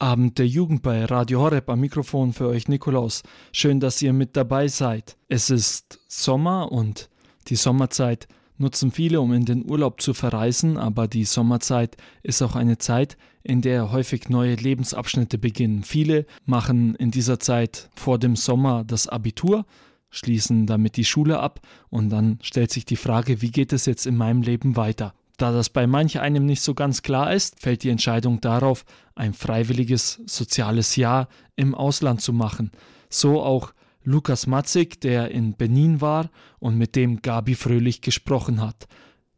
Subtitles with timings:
[0.00, 3.22] Abend der Jugend bei Radio Horeb am Mikrofon für euch Nikolaus.
[3.52, 5.18] Schön, dass ihr mit dabei seid.
[5.28, 7.10] Es ist Sommer und
[7.48, 8.26] die Sommerzeit
[8.56, 13.18] nutzen viele, um in den Urlaub zu verreisen, aber die Sommerzeit ist auch eine Zeit,
[13.42, 15.82] in der häufig neue Lebensabschnitte beginnen.
[15.82, 19.66] Viele machen in dieser Zeit vor dem Sommer das Abitur,
[20.08, 21.60] schließen damit die Schule ab
[21.90, 25.12] und dann stellt sich die Frage, wie geht es jetzt in meinem Leben weiter?
[25.40, 28.84] Da das bei manch einem nicht so ganz klar ist, fällt die Entscheidung darauf,
[29.14, 32.70] ein freiwilliges soziales Jahr im Ausland zu machen.
[33.08, 33.72] So auch
[34.04, 38.86] Lukas Matzig, der in Benin war und mit dem Gabi Fröhlich gesprochen hat.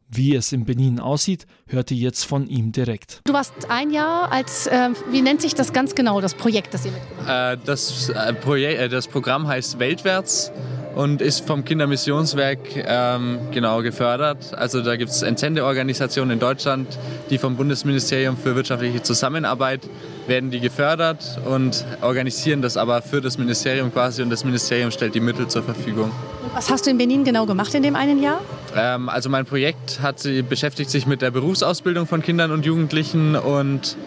[0.09, 3.21] Wie es in Benin aussieht, hört ihr jetzt von ihm direkt.
[3.23, 6.85] Du warst ein Jahr als, äh, wie nennt sich das ganz genau, das Projekt, das
[6.85, 7.61] ihr mitgemacht habt?
[7.61, 10.51] Äh, das, äh, Projekt, äh, das Programm heißt Weltwärts
[10.95, 14.53] und ist vom Kindermissionswerk ähm, genau gefördert.
[14.53, 16.87] Also da gibt es Entsendeorganisationen in Deutschland,
[17.29, 19.81] die vom Bundesministerium für wirtschaftliche Zusammenarbeit
[20.27, 25.15] werden die gefördert und organisieren das aber für das Ministerium quasi und das Ministerium stellt
[25.15, 26.11] die Mittel zur Verfügung.
[26.53, 28.39] Was hast du in Benin genau gemacht in dem einen Jahr?
[28.75, 33.97] Ähm, also mein Projekt hat, beschäftigt sich mit der Berufsausbildung von Kindern und Jugendlichen und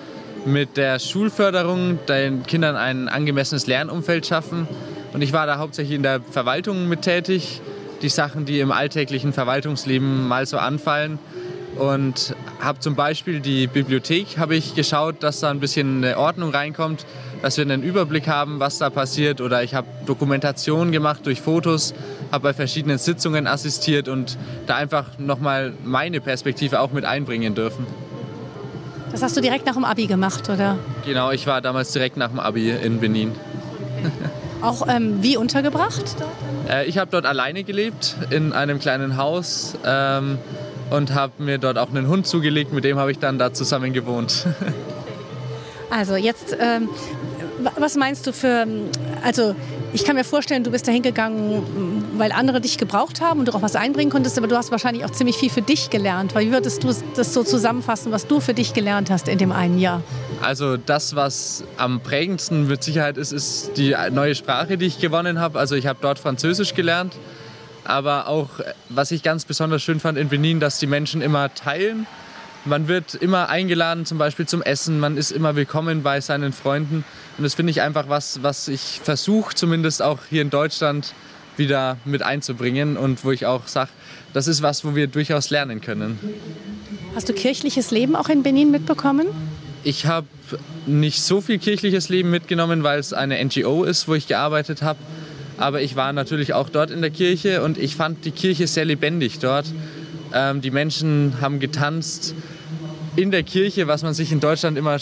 [0.46, 4.68] mit der Schulförderung, den Kindern ein angemessenes Lernumfeld schaffen
[5.16, 7.62] und ich war da hauptsächlich in der Verwaltung mit tätig,
[8.02, 11.18] die Sachen, die im alltäglichen Verwaltungsleben mal so anfallen.
[11.78, 16.50] Und habe zum Beispiel die Bibliothek, habe ich geschaut, dass da ein bisschen eine Ordnung
[16.50, 17.06] reinkommt,
[17.40, 19.40] dass wir einen Überblick haben, was da passiert.
[19.40, 21.94] Oder ich habe Dokumentation gemacht durch Fotos,
[22.30, 24.36] habe bei verschiedenen Sitzungen assistiert und
[24.66, 27.86] da einfach nochmal meine Perspektive auch mit einbringen dürfen.
[29.12, 30.76] Das hast du direkt nach dem Abi gemacht, oder?
[31.06, 33.32] Genau, ich war damals direkt nach dem Abi in Benin.
[33.98, 34.10] Okay.
[34.66, 36.16] Auch ähm, wie untergebracht?
[36.68, 40.38] Äh, ich habe dort alleine gelebt, in einem kleinen Haus ähm,
[40.90, 43.92] und habe mir dort auch einen Hund zugelegt, mit dem habe ich dann da zusammen
[43.92, 44.46] gewohnt.
[45.90, 46.88] also jetzt, ähm,
[47.78, 48.66] was meinst du für,
[49.22, 49.54] also
[49.92, 53.52] ich kann mir vorstellen, du bist da hingegangen, weil andere dich gebraucht haben und du
[53.52, 56.34] auch was einbringen konntest, aber du hast wahrscheinlich auch ziemlich viel für dich gelernt.
[56.36, 59.78] Wie würdest du das so zusammenfassen, was du für dich gelernt hast in dem einen
[59.78, 60.02] Jahr?
[60.42, 65.40] Also das, was am prägendsten mit Sicherheit ist, ist die neue Sprache, die ich gewonnen
[65.40, 65.58] habe.
[65.58, 67.14] Also ich habe dort Französisch gelernt,
[67.84, 68.48] aber auch,
[68.88, 72.06] was ich ganz besonders schön fand in Benin, dass die Menschen immer teilen.
[72.64, 74.98] Man wird immer eingeladen, zum Beispiel zum Essen.
[74.98, 77.04] Man ist immer willkommen bei seinen Freunden.
[77.38, 81.14] Und das finde ich einfach was, was ich versuche, zumindest auch hier in Deutschland
[81.58, 83.90] wieder mit einzubringen und wo ich auch sage,
[84.32, 86.18] das ist was, wo wir durchaus lernen können.
[87.14, 89.26] Hast du kirchliches Leben auch in Benin mitbekommen?
[89.84, 90.26] Ich habe
[90.86, 94.98] nicht so viel kirchliches Leben mitgenommen, weil es eine NGO ist, wo ich gearbeitet habe.
[95.58, 98.84] Aber ich war natürlich auch dort in der Kirche und ich fand die Kirche sehr
[98.84, 99.66] lebendig dort.
[100.34, 102.34] Ähm, die Menschen haben getanzt
[103.16, 104.98] in der Kirche, was man sich in Deutschland immer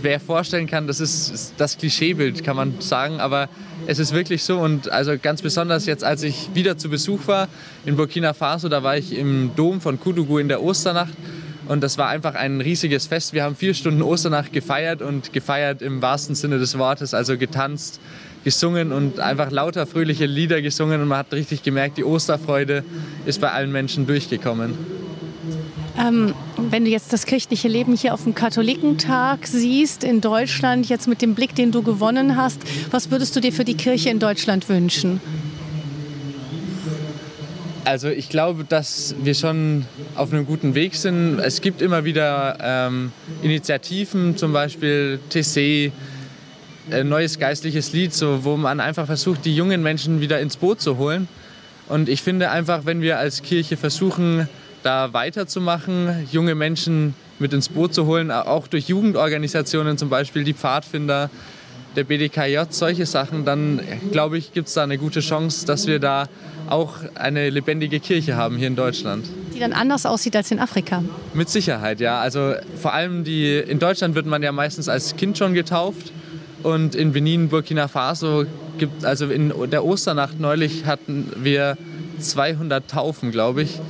[0.00, 0.86] schwer vorstellen kann.
[0.86, 3.20] Das ist das Klischeebild, kann man sagen.
[3.20, 3.48] Aber
[3.86, 4.58] es ist wirklich so.
[4.58, 7.48] Und also ganz besonders jetzt, als ich wieder zu Besuch war
[7.84, 11.12] in Burkina Faso, da war ich im Dom von Kudugu in der Osternacht.
[11.68, 13.32] Und das war einfach ein riesiges Fest.
[13.32, 18.00] Wir haben vier Stunden Osternacht gefeiert und gefeiert im wahrsten Sinne des Wortes, also getanzt,
[18.42, 21.00] gesungen und einfach lauter fröhliche Lieder gesungen.
[21.00, 22.82] Und man hat richtig gemerkt, die Osterfreude
[23.24, 25.09] ist bei allen Menschen durchgekommen.
[26.00, 31.08] Ähm, wenn du jetzt das kirchliche Leben hier auf dem Katholikentag siehst in Deutschland, jetzt
[31.08, 34.18] mit dem Blick, den du gewonnen hast, was würdest du dir für die Kirche in
[34.18, 35.20] Deutschland wünschen?
[37.84, 39.84] Also ich glaube, dass wir schon
[40.14, 41.38] auf einem guten Weg sind.
[41.40, 43.12] Es gibt immer wieder ähm,
[43.42, 45.92] Initiativen, zum Beispiel TC,
[46.92, 50.80] ein neues geistliches Lied, so, wo man einfach versucht, die jungen Menschen wieder ins Boot
[50.80, 51.28] zu holen.
[51.88, 54.48] Und ich finde einfach, wenn wir als Kirche versuchen,
[54.82, 60.54] da weiterzumachen, junge Menschen mit ins Boot zu holen, auch durch Jugendorganisationen, zum Beispiel die
[60.54, 61.30] Pfadfinder,
[61.96, 63.80] der BDKJ, solche Sachen, dann
[64.12, 66.28] glaube ich, gibt es da eine gute Chance, dass wir da
[66.68, 69.26] auch eine lebendige Kirche haben hier in Deutschland.
[69.52, 71.02] Die dann anders aussieht als in Afrika?
[71.34, 72.20] Mit Sicherheit, ja.
[72.20, 76.12] Also vor allem die, in Deutschland wird man ja meistens als Kind schon getauft.
[76.62, 78.44] Und in Benin, Burkina Faso
[78.78, 81.76] gibt, also in der Osternacht neulich hatten wir
[82.20, 83.80] 200 Taufen, glaube ich.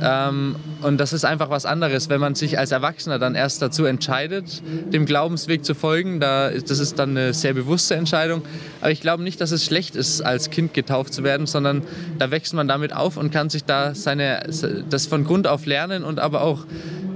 [0.00, 3.84] Ähm, und das ist einfach was anderes, wenn man sich als Erwachsener dann erst dazu
[3.84, 4.62] entscheidet,
[4.92, 6.20] dem Glaubensweg zu folgen.
[6.20, 8.42] Da, das ist dann eine sehr bewusste Entscheidung.
[8.80, 11.82] Aber ich glaube nicht, dass es schlecht ist, als Kind getauft zu werden, sondern
[12.18, 14.48] da wächst man damit auf und kann sich da seine,
[14.88, 16.64] das von Grund auf lernen und aber auch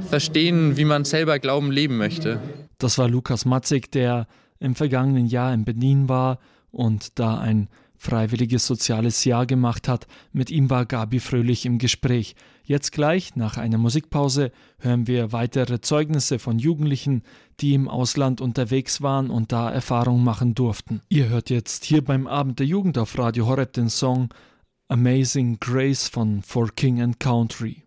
[0.08, 2.40] verstehen, wie man selber Glauben leben möchte.
[2.78, 4.26] Das war Lukas Matzig, der
[4.58, 6.38] im vergangenen Jahr in Benin war
[6.70, 7.68] und da ein
[8.02, 10.08] freiwilliges soziales Jahr gemacht hat.
[10.32, 12.34] Mit ihm war Gabi Fröhlich im Gespräch.
[12.64, 14.50] Jetzt gleich, nach einer Musikpause,
[14.80, 17.22] hören wir weitere Zeugnisse von Jugendlichen,
[17.60, 21.00] die im Ausland unterwegs waren und da Erfahrung machen durften.
[21.08, 24.30] Ihr hört jetzt hier beim Abend der Jugend auf Radio Horeb den Song
[24.88, 27.81] Amazing Grace von For King and Country.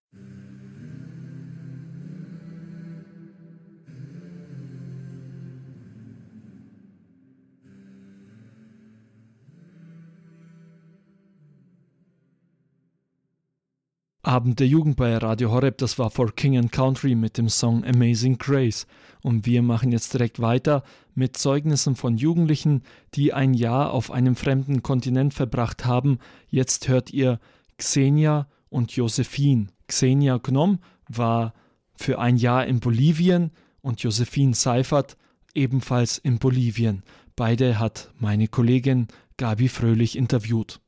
[14.25, 17.85] Abend der Jugend bei Radio Horeb, das war For King and Country mit dem Song
[17.85, 18.87] Amazing Grace.
[19.21, 20.81] Und wir machen jetzt direkt weiter
[21.13, 22.81] mit Zeugnissen von Jugendlichen,
[23.13, 26.17] die ein Jahr auf einem fremden Kontinent verbracht haben.
[26.49, 27.39] Jetzt hört ihr
[27.77, 29.67] Xenia und Josephine.
[29.87, 31.53] Xenia Gnom war
[31.93, 33.51] für ein Jahr in Bolivien
[33.81, 35.17] und Josephine Seifert
[35.53, 37.03] ebenfalls in Bolivien.
[37.35, 39.07] Beide hat meine Kollegin
[39.37, 40.79] Gabi Fröhlich interviewt.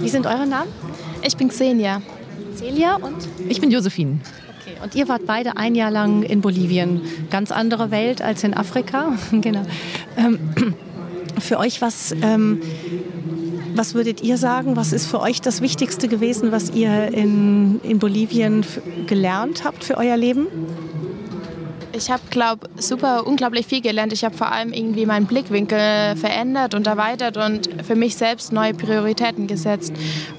[0.00, 0.70] Wie sind eure Namen?
[1.22, 2.00] Ich bin Xenia.
[2.58, 3.28] Celia und?
[3.48, 4.18] Ich bin Josephine.
[4.60, 7.02] Okay, und ihr wart beide ein Jahr lang in Bolivien.
[7.30, 9.12] Ganz andere Welt als in Afrika.
[9.30, 9.62] genau.
[10.16, 10.40] Ähm,
[11.38, 12.12] für euch was.
[12.20, 12.60] Ähm,
[13.76, 18.00] was würdet ihr sagen, was ist für euch das Wichtigste gewesen, was ihr in, in
[18.00, 18.66] Bolivien
[19.06, 20.48] gelernt habt für euer Leben?
[21.98, 24.12] Ich habe, glaube super unglaublich viel gelernt.
[24.12, 28.72] Ich habe vor allem irgendwie meinen Blickwinkel verändert und erweitert und für mich selbst neue
[28.72, 29.92] Prioritäten gesetzt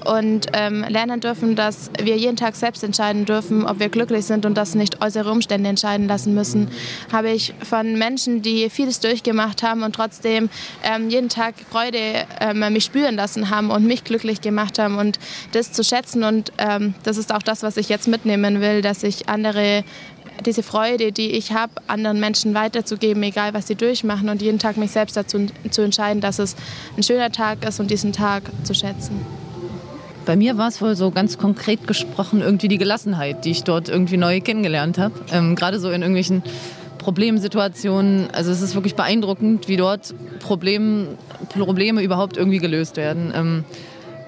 [0.06, 4.46] und ähm, lernen dürfen, dass wir jeden Tag selbst entscheiden dürfen, ob wir glücklich sind
[4.46, 6.70] und das nicht äußere Umstände entscheiden lassen müssen.
[7.12, 10.48] Habe ich von Menschen, die vieles durchgemacht haben und trotzdem
[10.82, 15.18] ähm, jeden Tag Freude ähm, mich spüren lassen haben und mich glücklich gemacht haben und
[15.52, 19.02] das zu schätzen und ähm, das ist auch das, was ich jetzt mitnehmen will, dass
[19.02, 19.84] ich andere
[20.44, 24.76] diese Freude, die ich habe, anderen Menschen weiterzugeben, egal was sie durchmachen und jeden Tag
[24.76, 26.56] mich selbst dazu zu entscheiden, dass es
[26.96, 29.20] ein schöner Tag ist und diesen Tag zu schätzen.
[30.26, 33.88] Bei mir war es wohl so ganz konkret gesprochen irgendwie die Gelassenheit, die ich dort
[33.88, 35.14] irgendwie neu kennengelernt habe.
[35.32, 36.42] Ähm, Gerade so in irgendwelchen
[36.98, 38.30] Problemsituationen.
[38.32, 41.08] Also es ist wirklich beeindruckend, wie dort Problem,
[41.48, 43.32] Probleme überhaupt irgendwie gelöst werden.
[43.34, 43.64] Ähm,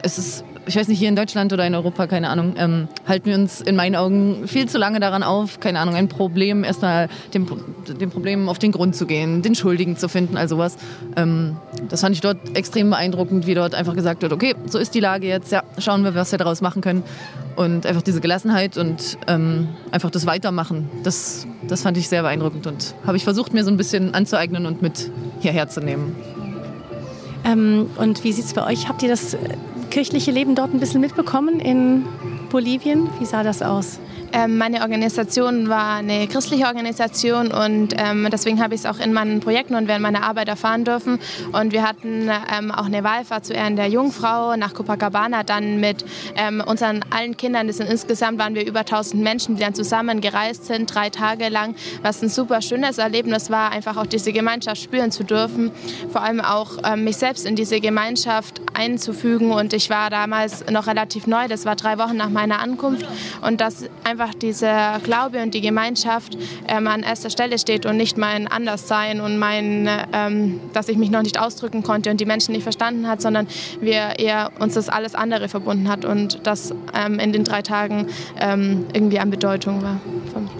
[0.02, 3.26] es ist ich weiß nicht, hier in Deutschland oder in Europa, keine Ahnung, ähm, halten
[3.26, 7.08] wir uns in meinen Augen viel zu lange daran auf, keine Ahnung, ein Problem, erstmal
[7.34, 7.46] dem,
[7.88, 10.76] dem Problem auf den Grund zu gehen, den Schuldigen zu finden, all sowas.
[11.16, 11.56] Ähm,
[11.88, 15.00] das fand ich dort extrem beeindruckend, wie dort einfach gesagt wird, okay, so ist die
[15.00, 17.02] Lage jetzt, ja, schauen wir, was wir daraus machen können.
[17.54, 22.66] Und einfach diese Gelassenheit und ähm, einfach das Weitermachen, das, das fand ich sehr beeindruckend
[22.66, 25.10] und habe ich versucht, mir so ein bisschen anzueignen und mit
[25.40, 26.16] hierher zu nehmen.
[27.44, 28.88] Ähm, und wie sieht es bei euch?
[28.88, 29.36] Habt ihr das
[29.92, 32.06] kirchliche Leben dort ein bisschen mitbekommen in
[32.48, 33.10] Bolivien?
[33.18, 33.98] Wie sah das aus?
[34.32, 39.12] Ähm, meine Organisation war eine christliche Organisation und ähm, deswegen habe ich es auch in
[39.12, 41.18] meinen Projekten und während meiner Arbeit erfahren dürfen.
[41.52, 46.04] Und wir hatten ähm, auch eine Wallfahrt zu Ehren der Jungfrau nach Copacabana, dann mit
[46.36, 47.66] ähm, unseren allen Kindern.
[47.66, 51.48] Das sind, insgesamt waren wir über 1000 Menschen, die dann zusammen gereist sind, drei Tage
[51.48, 55.70] lang, was ein super schönes Erlebnis war, einfach auch diese Gemeinschaft spüren zu dürfen.
[56.10, 59.52] Vor allem auch ähm, mich selbst in diese Gemeinschaft einzufügen.
[59.52, 63.06] Und ich war damals noch relativ neu, das war drei Wochen nach meiner Ankunft.
[63.42, 66.36] Und das einfach einfach dieser Glaube und die Gemeinschaft
[66.68, 71.10] ähm, an erster Stelle steht und nicht mein Anderssein und mein, ähm, dass ich mich
[71.10, 73.46] noch nicht ausdrücken konnte und die Menschen nicht verstanden hat, sondern
[73.80, 78.06] wir eher uns das alles andere verbunden hat und das ähm, in den drei Tagen
[78.40, 80.00] ähm, irgendwie an Bedeutung war.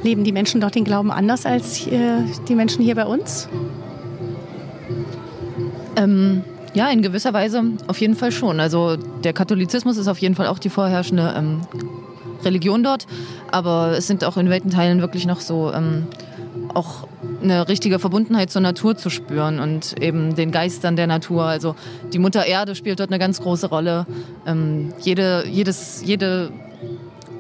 [0.03, 3.49] Leben die Menschen dort den Glauben anders als äh, die Menschen hier bei uns?
[5.97, 6.43] Ähm,
[6.75, 8.59] ja, in gewisser Weise auf jeden Fall schon.
[8.59, 11.61] Also der Katholizismus ist auf jeden Fall auch die vorherrschende ähm,
[12.45, 13.07] Religion dort,
[13.51, 16.07] aber es sind auch in weiten Teilen wirklich noch so ähm,
[16.75, 17.09] auch
[17.43, 21.45] eine richtige Verbundenheit zur Natur zu spüren und eben den Geistern der Natur.
[21.45, 21.75] Also
[22.13, 24.07] die Mutter Erde spielt dort eine ganz große Rolle.
[24.47, 26.51] Ähm, jede, jedes, jede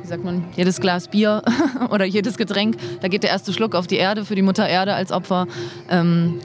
[0.02, 1.42] wie sagt man, jedes Glas Bier
[1.90, 4.94] oder jedes Getränk, da geht der erste Schluck auf die Erde für die Mutter Erde
[4.94, 5.46] als Opfer.
[5.88, 6.40] Ähm,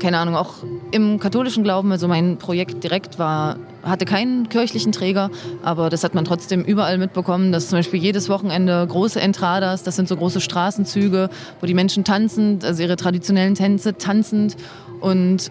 [0.00, 0.54] keine Ahnung, auch
[0.92, 5.30] im katholischen Glauben, also mein Projekt direkt war, hatte keinen kirchlichen Träger,
[5.62, 9.96] aber das hat man trotzdem überall mitbekommen, dass zum Beispiel jedes Wochenende große Entradas, das
[9.96, 11.30] sind so große Straßenzüge,
[11.60, 14.56] wo die Menschen tanzend, also ihre traditionellen Tänze tanzend
[15.00, 15.48] und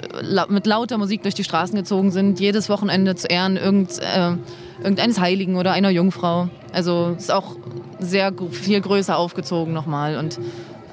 [0.50, 4.36] mit lauter Musik durch die Straßen gezogen sind, jedes Wochenende zu Ehren irgend, äh,
[4.78, 6.50] irgendeines Heiligen oder einer Jungfrau.
[6.72, 7.56] Also ist auch
[8.00, 10.40] sehr viel größer aufgezogen nochmal und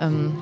[0.01, 0.33] ähm,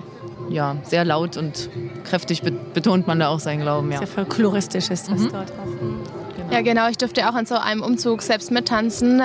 [0.50, 1.70] ja, sehr laut und
[2.04, 3.90] kräftig betont man da auch seinen Glauben.
[3.90, 3.98] Ja.
[3.98, 5.32] Sehr folkloristisch ist das mhm.
[5.32, 6.05] dort auch.
[6.50, 6.88] Ja, genau.
[6.88, 9.20] Ich durfte auch an so einem Umzug selbst mittanzen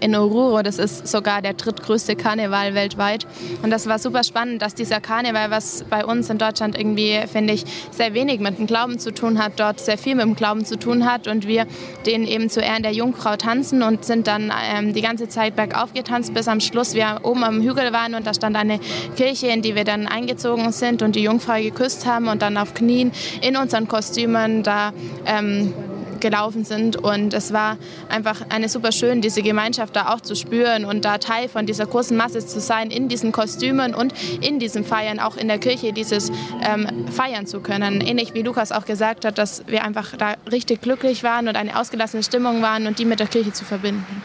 [0.00, 0.62] in Oruro.
[0.62, 3.26] Das ist sogar der drittgrößte Karneval weltweit.
[3.62, 7.54] Und das war super spannend, dass dieser Karneval, was bei uns in Deutschland irgendwie, finde
[7.54, 10.64] ich, sehr wenig mit dem Glauben zu tun hat, dort sehr viel mit dem Glauben
[10.64, 11.28] zu tun hat.
[11.28, 11.66] Und wir
[12.06, 15.94] den eben zu Ehren der Jungfrau tanzen und sind dann ähm, die ganze Zeit bergauf
[15.94, 18.80] getanzt, bis am Schluss wir oben am Hügel waren und da stand eine
[19.16, 22.74] Kirche, in die wir dann eingezogen sind und die Jungfrau geküsst haben und dann auf
[22.74, 23.12] Knien
[23.42, 24.92] in unseren Kostümen da
[25.24, 25.72] ähm,
[26.20, 26.96] gelaufen sind.
[26.96, 27.76] Und es war
[28.08, 31.86] einfach eine super schön, diese Gemeinschaft da auch zu spüren und da Teil von dieser
[31.86, 35.92] großen Masse zu sein, in diesen Kostümen und in diesem Feiern, auch in der Kirche,
[35.92, 36.30] dieses
[36.62, 38.00] ähm, feiern zu können.
[38.00, 41.78] Ähnlich wie Lukas auch gesagt hat, dass wir einfach da richtig glücklich waren und eine
[41.78, 44.22] ausgelassene Stimmung waren und die mit der Kirche zu verbinden.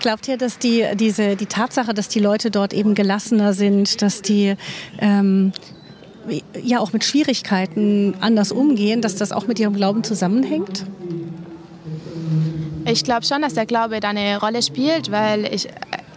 [0.00, 4.22] Glaubt ihr, dass die, diese, die Tatsache, dass die Leute dort eben gelassener sind, dass
[4.22, 4.54] die
[5.00, 5.52] ähm,
[6.62, 10.84] ja auch mit Schwierigkeiten anders umgehen, dass das auch mit ihrem Glauben zusammenhängt?
[12.84, 15.68] Ich glaube schon, dass der Glaube da eine Rolle spielt, weil ich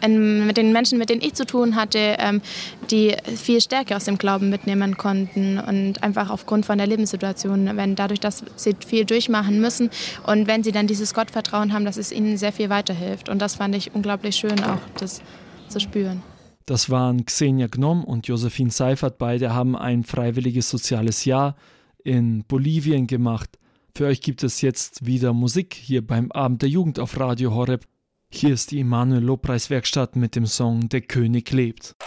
[0.01, 2.41] äh, mit den Menschen, mit denen ich zu tun hatte, ähm,
[2.89, 7.95] die viel Stärke aus dem Glauben mitnehmen konnten und einfach aufgrund von der Lebenssituation, wenn
[7.95, 9.89] dadurch, dass sie viel durchmachen müssen
[10.25, 13.27] und wenn sie dann dieses Gottvertrauen haben, dass es ihnen sehr viel weiterhilft.
[13.27, 15.21] Und das fand ich unglaublich schön, auch das
[15.67, 16.23] zu spüren.
[16.71, 19.17] Das waren Xenia Gnom und Josephine Seifert.
[19.17, 21.57] Beide haben ein freiwilliges soziales Jahr
[22.01, 23.59] in Bolivien gemacht.
[23.93, 27.83] Für euch gibt es jetzt wieder Musik hier beim Abend der Jugend auf Radio Horeb.
[28.31, 31.97] Hier ist die Emanuel Lobpreis Werkstatt mit dem Song Der König lebt.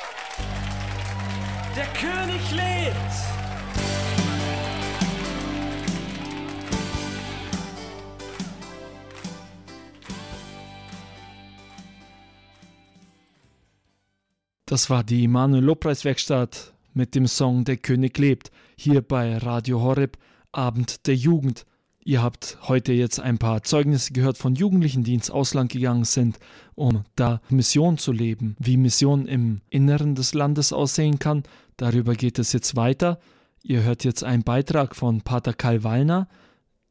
[14.75, 19.81] Das war die Emanuel Lobpreis Werkstatt mit dem Song Der König lebt, hier bei Radio
[19.81, 20.19] Horeb,
[20.51, 21.65] Abend der Jugend.
[22.03, 26.41] Ihr habt heute jetzt ein paar Zeugnisse gehört von Jugendlichen, die ins Ausland gegangen sind,
[26.75, 28.57] um da Mission zu leben.
[28.59, 31.45] Wie Mission im Inneren des Landes aussehen kann,
[31.77, 33.21] darüber geht es jetzt weiter.
[33.63, 36.27] Ihr hört jetzt einen Beitrag von Pater Karl Wallner,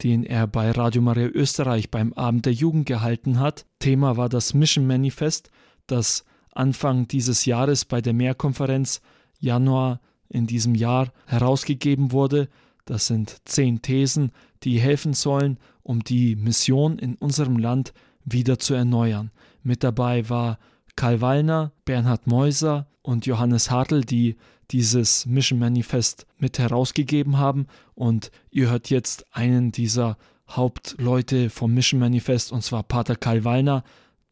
[0.04, 3.66] den er bei Radio Maria Österreich beim Abend der Jugend gehalten hat.
[3.80, 5.50] Thema war das Mission Manifest,
[5.86, 6.24] das
[6.56, 9.02] Anfang dieses Jahres bei der Mehrkonferenz
[9.40, 12.50] Januar in diesem Jahr herausgegeben wurde.
[12.86, 14.32] Das sind zehn Thesen,
[14.64, 17.94] die helfen sollen, um die Mission in unserem Land
[18.26, 19.32] wieder zu erneuern.
[19.64, 20.60] Mit dabei war
[20.96, 24.38] Karl Wallner, Bernhard Meuser und Johannes Hartl, die
[24.72, 27.68] dieses Mission Manifest mit herausgegeben haben.
[27.96, 30.18] Und ihr hört jetzt einen dieser
[30.50, 33.84] Hauptleute vom Mission Manifest, und zwar Pater Karl Wallner,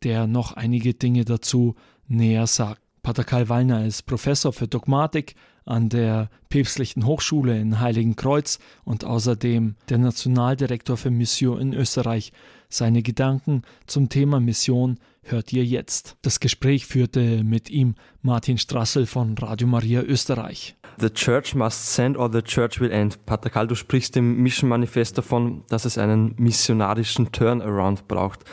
[0.03, 1.75] der noch einige Dinge dazu
[2.11, 2.81] näher sagt.
[3.03, 9.75] Pater Karl Wallner ist Professor für Dogmatik an der Päpstlichen Hochschule in Heiligenkreuz und außerdem
[9.89, 12.31] der Nationaldirektor für Mission in Österreich.
[12.69, 16.15] Seine Gedanken zum Thema Mission hört ihr jetzt.
[16.21, 20.75] Das Gespräch führte mit ihm Martin Strassel von Radio Maria Österreich.
[20.99, 23.25] The Church must send or the Church will end.
[23.25, 28.45] Pater Karl, du sprichst im Mission Manifest davon, dass es einen missionarischen Turnaround braucht.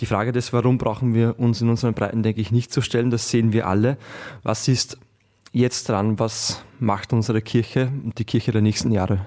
[0.00, 3.10] Die Frage des Warum brauchen wir uns in unseren Breiten, denke ich, nicht zu stellen.
[3.10, 3.98] Das sehen wir alle.
[4.42, 4.98] Was ist
[5.52, 6.18] jetzt dran?
[6.18, 9.26] Was macht unsere Kirche und die Kirche der nächsten Jahre?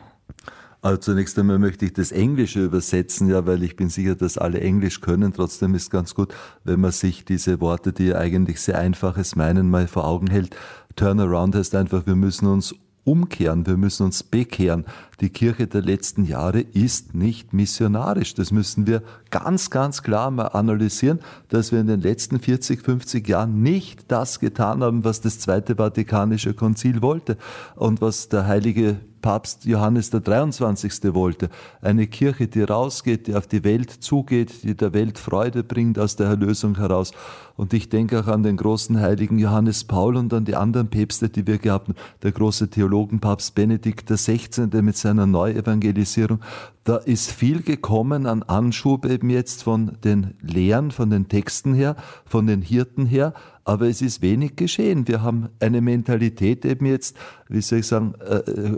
[0.81, 4.59] Also zunächst einmal möchte ich das Englische übersetzen, ja, weil ich bin sicher, dass alle
[4.59, 5.31] Englisch können.
[5.31, 6.33] Trotzdem ist ganz gut,
[6.65, 10.57] wenn man sich diese Worte, die eigentlich sehr einfaches meinen, mal vor Augen hält.
[10.97, 14.85] Turnaround heißt einfach, wir müssen uns umkehren, wir müssen uns bekehren.
[15.19, 18.33] Die Kirche der letzten Jahre ist nicht missionarisch.
[18.33, 21.19] Das müssen wir ganz, ganz klar mal analysieren,
[21.49, 25.75] dass wir in den letzten 40, 50 Jahren nicht das getan haben, was das Zweite
[25.75, 27.37] Vatikanische Konzil wollte
[27.75, 31.13] und was der heilige Papst Johannes der 23.
[31.13, 31.49] wollte.
[31.81, 36.17] Eine Kirche, die rausgeht, die auf die Welt zugeht, die der Welt Freude bringt aus
[36.17, 37.13] der Erlösung heraus.
[37.55, 41.29] Und ich denke auch an den großen heiligen Johannes Paul und an die anderen Päpste,
[41.29, 41.97] die wir gehabt haben.
[42.23, 44.81] Der große Theologenpapst Benedikt XVI.
[44.81, 46.39] mit seiner Neuevangelisierung.
[46.83, 51.95] Da ist viel gekommen an Anschub eben jetzt von den Lehren, von den Texten her,
[52.25, 53.33] von den Hirten her,
[53.65, 55.07] aber es ist wenig geschehen.
[55.07, 57.15] Wir haben eine Mentalität eben jetzt,
[57.47, 58.77] wie soll ich sagen, äh,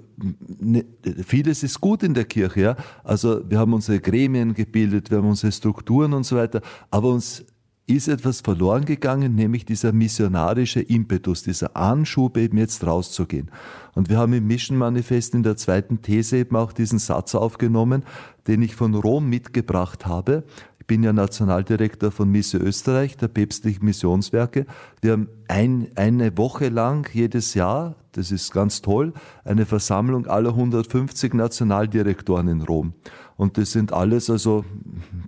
[0.59, 0.85] ne,
[1.25, 2.61] vieles ist gut in der Kirche.
[2.61, 2.75] Ja?
[3.03, 7.43] Also wir haben unsere Gremien gebildet, wir haben unsere Strukturen und so weiter, aber uns
[7.87, 13.51] ist etwas verloren gegangen, nämlich dieser missionarische Impetus, dieser Anschub eben jetzt rauszugehen.
[13.93, 18.03] Und wir haben im Mission Manifest in der zweiten These eben auch diesen Satz aufgenommen,
[18.47, 20.43] den ich von Rom mitgebracht habe.
[20.79, 24.65] Ich bin ja Nationaldirektor von Misse Österreich, der päpstlichen Missionswerke.
[25.01, 29.13] Wir haben ein, eine Woche lang jedes Jahr das ist ganz toll,
[29.43, 32.93] eine Versammlung aller 150 Nationaldirektoren in Rom.
[33.37, 34.63] Und das sind alles also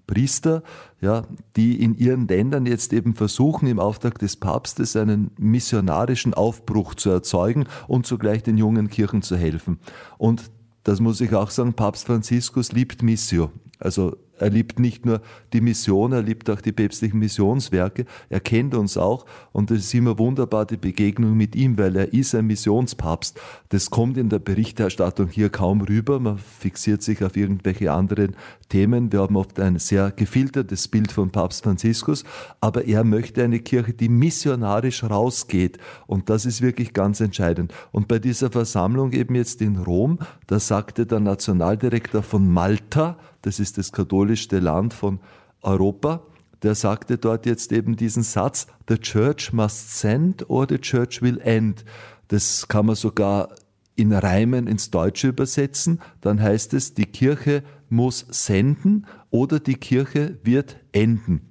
[0.06, 0.64] Priester,
[1.02, 1.24] ja,
[1.56, 7.10] die in ihren Ländern jetzt eben versuchen, im Auftrag des Papstes einen missionarischen Aufbruch zu
[7.10, 9.80] erzeugen und zugleich den jungen Kirchen zu helfen.
[10.18, 10.50] Und
[10.84, 13.52] das muss ich auch sagen, Papst Franziskus liebt Missio.
[13.80, 15.22] Also er liebt nicht nur
[15.54, 18.06] die Mission, er liebt auch die päpstlichen Missionswerke.
[18.30, 22.14] Er kennt uns auch und es ist immer wunderbar die Begegnung mit ihm, weil er
[22.14, 23.40] ist ein Missionspapst.
[23.70, 26.20] Das kommt in der Berichterstattung hier kaum rüber.
[26.20, 28.36] Man fixiert sich auf irgendwelche anderen
[28.70, 29.12] Themen.
[29.12, 32.24] Wir haben oft ein sehr gefiltertes Bild von Papst Franziskus,
[32.62, 35.78] aber er möchte eine Kirche, die missionarisch rausgeht.
[36.06, 37.74] Und das ist wirklich ganz entscheidend.
[37.92, 43.60] Und bei dieser Versammlung eben jetzt in Rom, da sagte der Nationaldirektor von Malta, das
[43.60, 43.92] ist das
[44.28, 45.20] katholischste Land von
[45.62, 46.22] Europa,
[46.62, 51.40] der sagte dort jetzt eben diesen Satz, The Church must send or the Church will
[51.40, 51.86] end.
[52.28, 53.50] Das kann man sogar
[53.96, 56.02] in Reimen ins Deutsche übersetzen.
[56.22, 61.50] Dann heißt es, die Kirche muss senden oder die Kirche wird enden.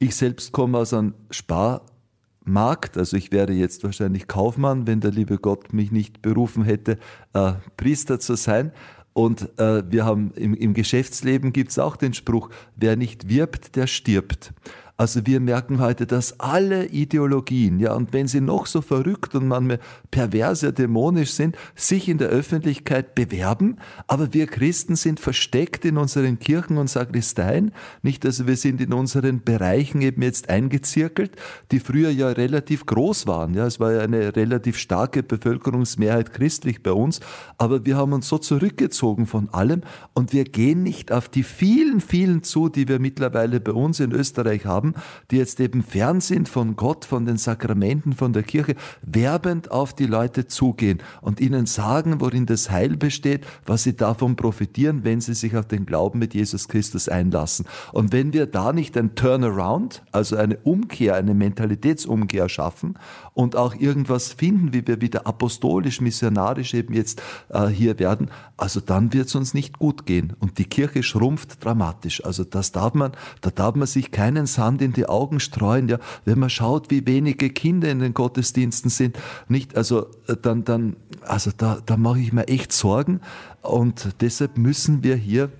[0.00, 5.38] Ich selbst komme aus einem Sparmarkt, also ich wäre jetzt wahrscheinlich Kaufmann, wenn der liebe
[5.38, 6.98] Gott mich nicht berufen hätte,
[7.32, 8.72] äh, Priester zu sein.
[9.18, 13.74] Und äh, wir haben im, im Geschäftsleben gibt es auch den Spruch, wer nicht wirbt,
[13.74, 14.52] der stirbt.
[15.00, 19.46] Also wir merken heute, dass alle Ideologien, ja, und wenn sie noch so verrückt und
[19.46, 19.78] manchmal
[20.10, 23.76] perverse, dämonisch sind, sich in der Öffentlichkeit bewerben,
[24.08, 27.70] aber wir Christen sind versteckt in unseren Kirchen und Sakristeien,
[28.02, 31.36] nicht, also wir sind in unseren Bereichen eben jetzt eingezirkelt,
[31.70, 36.82] die früher ja relativ groß waren, ja, es war ja eine relativ starke Bevölkerungsmehrheit christlich
[36.82, 37.20] bei uns,
[37.56, 39.82] aber wir haben uns so zurückgezogen von allem.
[40.14, 44.12] Und wir gehen nicht auf die vielen, vielen zu, die wir mittlerweile bei uns in
[44.12, 48.42] Österreich haben, haben, die jetzt eben fern sind von Gott, von den Sakramenten, von der
[48.42, 53.96] Kirche, werbend auf die Leute zugehen und ihnen sagen, worin das Heil besteht, was sie
[53.96, 57.66] davon profitieren, wenn sie sich auf den Glauben mit Jesus Christus einlassen.
[57.92, 62.94] Und wenn wir da nicht ein Turnaround, also eine Umkehr, eine Mentalitätsumkehr schaffen
[63.34, 68.80] und auch irgendwas finden, wie wir wieder apostolisch, missionarisch eben jetzt äh, hier werden, also
[68.80, 70.34] dann wird es uns nicht gut gehen.
[70.40, 72.24] Und die Kirche schrumpft dramatisch.
[72.24, 75.88] Also das darf man, da darf man sich keinen Sand Sand in die Augen streuen,
[75.88, 79.18] ja, wenn man schaut, wie wenige Kinder in den Gottesdiensten sind,
[79.48, 83.20] nicht, also äh, dann, dann, also da, da mache ich mir echt Sorgen
[83.62, 85.50] und deshalb müssen wir hier,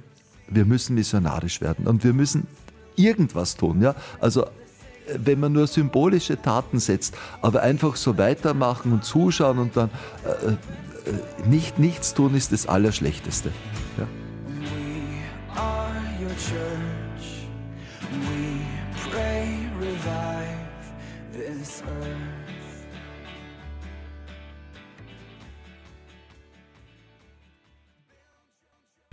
[0.49, 2.47] wir müssen missionarisch werden und wir müssen
[2.97, 4.49] irgendwas tun, ja, also äh,
[5.25, 9.91] wenn man nur symbolische Taten setzt, aber einfach so weitermachen und zuschauen und dann
[10.25, 13.51] äh, äh, nicht nichts tun ist das Allerschlechteste.
[13.99, 14.07] Ja.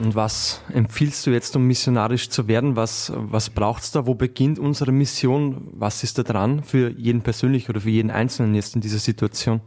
[0.06, 2.76] Und was empfiehlst du jetzt, um missionarisch zu werden?
[2.76, 4.06] Was, was braucht es da?
[4.06, 5.68] Wo beginnt unsere Mission?
[5.72, 9.62] Was ist da dran für jeden persönlich oder für jeden Einzelnen jetzt in dieser Situation?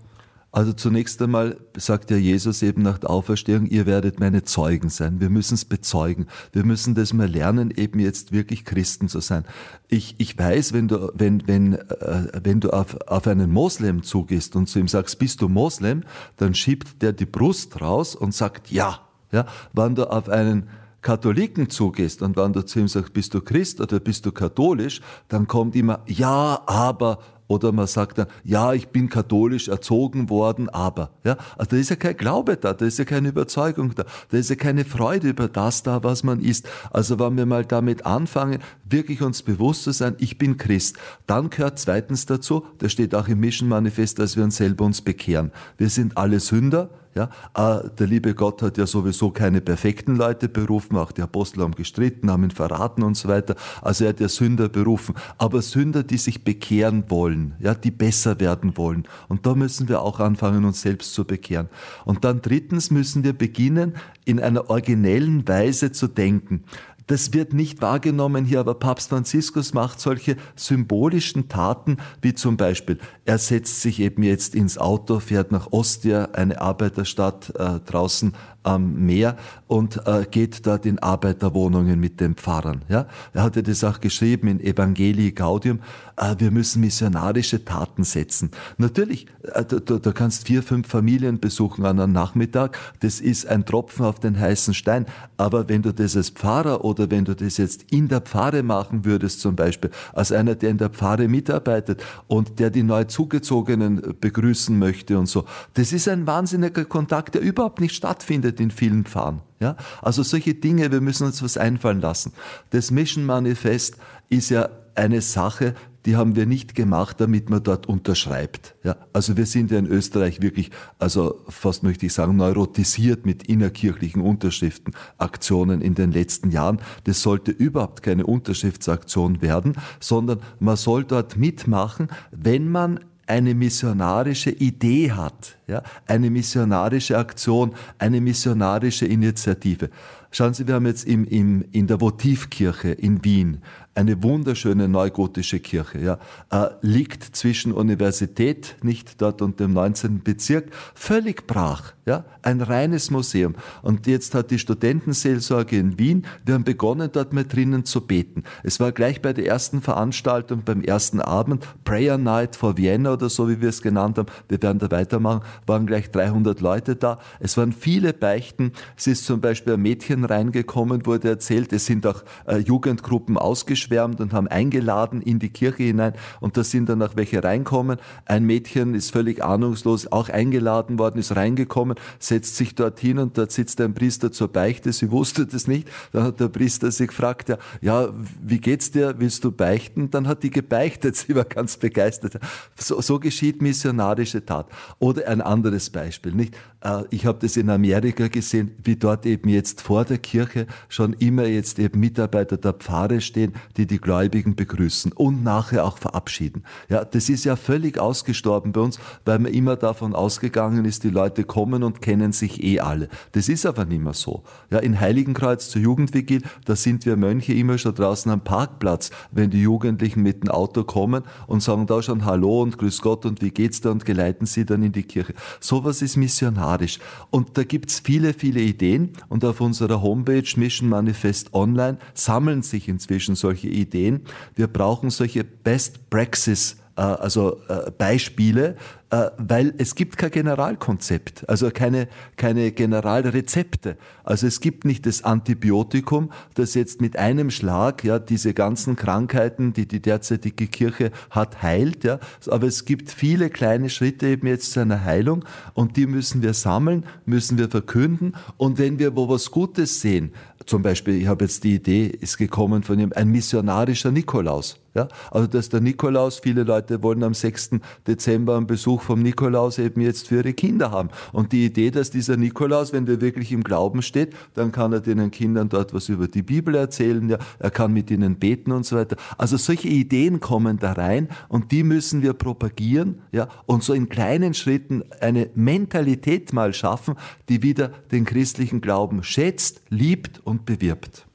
[0.51, 5.21] Also zunächst einmal sagt ja Jesus eben nach der Auferstehung, ihr werdet meine Zeugen sein.
[5.21, 6.27] Wir müssen es bezeugen.
[6.53, 9.45] Wir müssen das mal lernen, eben jetzt wirklich Christen zu sein.
[9.89, 14.57] Ich, ich weiß, wenn du, wenn, wenn, äh, wenn du auf, auf einen Moslem zugehst
[14.57, 16.05] und zu ihm sagst, bist du Moslem,
[16.39, 19.01] dann schiebt der die Brust raus und sagt ja.
[19.31, 20.71] Ja, wenn du auf einen
[21.03, 25.03] Katholiken zugehst und wenn du zu ihm sagst, bist du Christ oder bist du katholisch,
[25.29, 30.69] dann kommt immer ja, aber oder man sagt dann, ja, ich bin katholisch erzogen worden,
[30.69, 31.11] aber.
[31.25, 34.37] Ja, also da ist ja kein Glaube da, da ist ja keine Überzeugung da, da
[34.37, 36.69] ist ja keine Freude über das da, was man ist.
[36.91, 41.51] Also wenn wir mal damit anfangen, wirklich uns bewusst zu sein, ich bin Christ, dann
[41.51, 45.51] gehört zweitens dazu, das steht auch im Mission Manifest, dass wir uns selber uns bekehren.
[45.79, 50.49] Wir sind alle Sünder, ja, äh, der liebe Gott hat ja sowieso keine perfekten Leute
[50.49, 53.57] berufen, auch die Apostel haben gestritten, haben ihn verraten und so weiter.
[53.83, 58.39] Also er hat ja Sünder berufen, aber Sünder, die sich bekehren wollen, ja, die besser
[58.41, 59.09] werden wollen.
[59.29, 61.69] Und da müssen wir auch anfangen, uns selbst zu bekehren.
[62.05, 66.65] Und dann drittens müssen wir beginnen, in einer originellen Weise zu denken.
[67.09, 72.99] Das wird nicht wahrgenommen hier, aber Papst Franziskus macht solche symbolischen Taten, wie zum Beispiel,
[73.25, 79.07] er setzt sich eben jetzt ins Auto, fährt nach Ostia, eine Arbeiterstadt äh, draußen am
[79.07, 82.83] Meer und äh, geht dort in Arbeiterwohnungen mit den Pfarrern.
[82.89, 83.07] Ja?
[83.33, 85.81] Er hatte das auch geschrieben in Evangelii Gaudium,
[86.17, 88.51] äh, wir müssen missionarische Taten setzen.
[88.77, 93.65] Natürlich, äh, du, du kannst vier, fünf Familien besuchen an einem Nachmittag, das ist ein
[93.65, 97.57] Tropfen auf den heißen Stein, aber wenn du das als Pfarrer oder wenn du das
[97.57, 102.03] jetzt in der Pfarre machen würdest zum Beispiel, als einer, der in der Pfarre mitarbeitet
[102.27, 105.45] und der die neu zugezogenen begrüßen möchte und so.
[105.75, 109.41] Das ist ein wahnsinniger Kontakt, der überhaupt nicht stattfindet in vielen Pfarren.
[109.61, 109.77] Ja?
[110.03, 112.33] Also solche Dinge, wir müssen uns was einfallen lassen.
[112.71, 113.97] Das Mission Manifest
[114.29, 115.75] ist ja eine Sache,
[116.09, 118.77] die haben wir nicht gemacht, damit man dort unterschreibt.
[118.83, 123.43] Ja, also wir sind ja in Österreich wirklich, also fast möchte ich sagen, neurotisiert mit
[123.43, 126.81] innerkirchlichen Unterschriften, Aktionen in den letzten Jahren.
[127.05, 134.51] Das sollte überhaupt keine Unterschriftsaktion werden, sondern man soll dort mitmachen, wenn man eine missionarische
[134.51, 139.91] Idee hat, ja, eine missionarische Aktion, eine missionarische Initiative.
[140.31, 143.63] Schauen Sie, wir haben jetzt im, im, in der Votivkirche in Wien
[143.99, 146.19] eine wunderschöne neugotische Kirche, ja,
[146.53, 150.23] äh, liegt zwischen Universität, nicht dort und dem 19.
[150.23, 153.57] Bezirk, völlig brach, ja, ein reines Museum.
[153.83, 158.45] Und jetzt hat die Studentenseelsorge in Wien, wir haben begonnen, dort mal drinnen zu beten.
[158.63, 163.29] Es war gleich bei der ersten Veranstaltung, beim ersten Abend, Prayer Night for Vienna oder
[163.29, 167.19] so, wie wir es genannt haben, wir werden da weitermachen, waren gleich 300 Leute da.
[167.41, 168.71] Es waren viele Beichten.
[168.97, 173.88] Es ist zum Beispiel ein Mädchen reingekommen, wurde erzählt, es sind auch äh, Jugendgruppen ausgeschwemmt
[173.89, 177.99] aufgeschwärmt und haben eingeladen in die Kirche hinein und da sind dann auch welche reinkommen.
[178.27, 183.53] Ein Mädchen ist völlig ahnungslos, auch eingeladen worden, ist reingekommen, setzt sich dorthin und dort
[183.53, 184.93] sitzt ein Priester zur Beichte.
[184.93, 185.89] Sie wusste das nicht.
[186.13, 188.09] Dann hat der Priester sie gefragt, ja, ja
[188.43, 189.15] wie geht's dir?
[189.19, 190.11] Willst du beichten?
[190.11, 191.17] Dann hat die gebeichtet.
[191.17, 192.39] Sie war ganz begeistert.
[192.77, 194.67] So, so geschieht missionarische Tat.
[194.99, 196.55] Oder ein anderes Beispiel, nicht?
[196.83, 201.13] Äh, ich habe das in Amerika gesehen, wie dort eben jetzt vor der Kirche schon
[201.15, 206.65] immer jetzt eben Mitarbeiter der Pfarre stehen, die die Gläubigen begrüßen und nachher auch verabschieden.
[206.89, 211.11] Ja, das ist ja völlig ausgestorben bei uns, weil man immer davon ausgegangen ist, die
[211.11, 213.09] Leute kommen und kennen sich eh alle.
[213.33, 214.43] Das ist aber nicht mehr so.
[214.71, 219.51] Ja, in Heiligenkreuz zur Jugendvigil, da sind wir Mönche immer schon draußen am Parkplatz, wenn
[219.51, 223.43] die Jugendlichen mit dem Auto kommen und sagen da schon Hallo und Grüß Gott und
[223.43, 225.35] wie geht's da und geleiten sie dann in die Kirche.
[225.61, 226.99] Sowas ist missionarisch.
[227.31, 232.89] Und da gibt's viele, viele Ideen und auf unserer Homepage Mission Manifest Online sammeln sich
[232.89, 234.21] inzwischen solche solche Ideen.
[234.55, 238.77] Wir brauchen solche Best Praxis äh, also äh, Beispiele,
[239.11, 243.97] äh, weil es gibt kein Generalkonzept, also keine, keine Generalrezepte.
[244.25, 249.73] Also es gibt nicht das Antibiotikum, das jetzt mit einem Schlag ja diese ganzen Krankheiten,
[249.73, 252.05] die die derzeitige Kirche hat, heilt.
[252.05, 252.19] Ja.
[252.49, 256.53] Aber es gibt viele kleine Schritte eben jetzt zu einer Heilung und die müssen wir
[256.53, 258.35] sammeln, müssen wir verkünden.
[258.57, 260.33] Und wenn wir wo was Gutes sehen,
[260.69, 264.79] zum Beispiel, ich habe jetzt die Idee, ist gekommen von ihm, ein missionarischer Nikolaus.
[264.95, 267.71] Ja, also dass der Nikolaus, viele Leute wollen am 6.
[268.07, 271.11] Dezember einen Besuch vom Nikolaus eben jetzt für ihre Kinder haben.
[271.33, 275.01] Und die Idee, dass dieser Nikolaus, wenn der wirklich im Glauben steht, dann kann er
[275.01, 278.87] den Kindern dort was über die Bibel erzählen, ja, er kann mit ihnen beten und
[278.87, 279.17] so weiter.
[279.37, 284.09] Also solche Ideen kommen da rein und die müssen wir propagieren, ja, und so in
[284.09, 287.15] kleinen Schritten eine Mentalität mal schaffen,
[287.49, 291.27] die wieder den christlichen Glauben schätzt, liebt und bewirbt.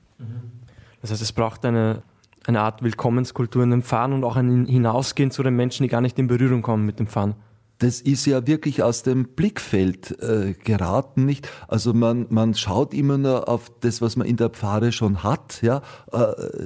[1.02, 2.04] Das heißt, es braucht eine
[2.48, 6.02] eine Art Willkommenskultur in dem Fahren und auch ein Hinausgehen zu den Menschen, die gar
[6.02, 7.36] nicht in Berührung kommen mit dem Fahren.
[7.80, 11.50] Das ist ja wirklich aus dem Blickfeld äh, geraten, nicht?
[11.68, 15.62] Also man, man schaut immer nur auf das, was man in der Pfarre schon hat,
[15.62, 15.82] ja.
[16.12, 16.20] Äh,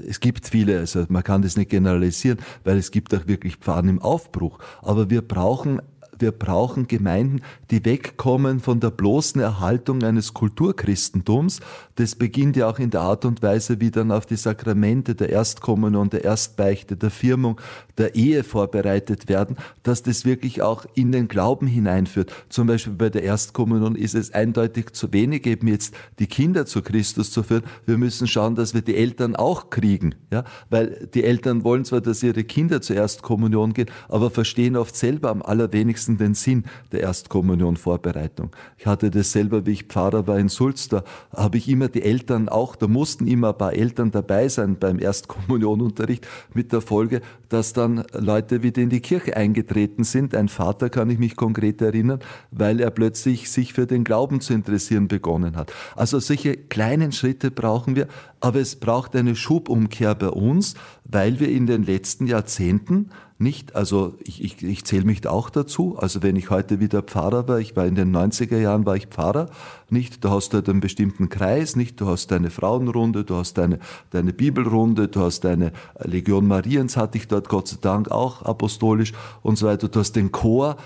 [0.07, 3.89] es gibt viele, also man kann das nicht generalisieren, weil es gibt auch wirklich Pfarren
[3.89, 4.59] im Aufbruch.
[4.81, 5.81] Aber wir brauchen
[6.19, 11.59] wir brauchen Gemeinden, die wegkommen von der bloßen Erhaltung eines Kulturchristentums.
[11.95, 15.29] Das beginnt ja auch in der Art und Weise, wie dann auf die Sakramente der
[15.29, 17.59] Erstkommunion, der Erstbeichte, der Firmung,
[17.97, 22.31] der Ehe vorbereitet werden, dass das wirklich auch in den Glauben hineinführt.
[22.49, 26.81] Zum Beispiel bei der Erstkommunion ist es eindeutig zu wenig, eben jetzt die Kinder zu
[26.81, 27.63] Christus zu führen.
[27.85, 32.01] Wir müssen schauen, dass wir die Eltern auch kriegen, ja, weil die Eltern wollen zwar,
[32.01, 36.63] dass ihre Kinder zur Erstkommunion gehen, aber verstehen oft selber am allerwenigsten wenigsten den Sinn
[36.91, 38.51] der Erstkommunion-Vorbereitung.
[38.77, 40.47] Ich hatte das selber, wie ich Pfarrer war in
[40.89, 41.03] da
[41.35, 44.99] habe ich immer die Eltern auch, da mussten immer ein paar Eltern dabei sein beim
[44.99, 50.35] Erstkommunionunterricht mit der Folge, dass dann Leute wieder in die Kirche eingetreten sind.
[50.35, 52.19] Ein Vater kann ich mich konkret erinnern,
[52.51, 55.73] weil er plötzlich sich für den Glauben zu interessieren begonnen hat.
[55.95, 58.07] Also solche kleinen Schritte brauchen wir,
[58.39, 64.15] aber es braucht eine Schubumkehr bei uns, weil wir in den letzten Jahrzehnten nicht, also
[64.23, 67.75] ich, ich, ich zähle mich auch dazu, also wenn ich heute wieder Pfarrer war, ich
[67.75, 69.49] war in den 90er Jahren, war ich Pfarrer,
[69.89, 73.79] nicht, du hast halt einen bestimmten Kreis, nicht, du hast deine Frauenrunde, du hast deine,
[74.09, 75.71] deine Bibelrunde, du hast deine
[76.03, 80.15] Legion Mariens, hatte ich dort Gott sei Dank auch apostolisch und so weiter, du hast
[80.15, 80.77] den Chor,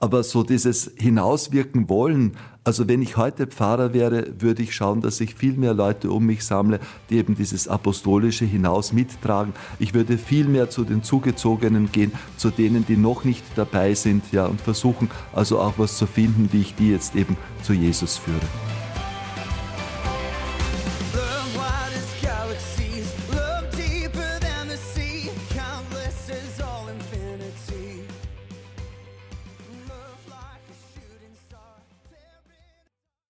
[0.00, 5.20] Aber so dieses Hinauswirken wollen, also wenn ich heute Pfarrer wäre, würde ich schauen, dass
[5.20, 6.78] ich viel mehr Leute um mich sammle,
[7.10, 9.54] die eben dieses apostolische hinaus mittragen.
[9.80, 14.22] Ich würde viel mehr zu den Zugezogenen gehen, zu denen, die noch nicht dabei sind,
[14.30, 18.18] ja, und versuchen also auch was zu finden, wie ich die jetzt eben zu Jesus
[18.18, 18.77] führe.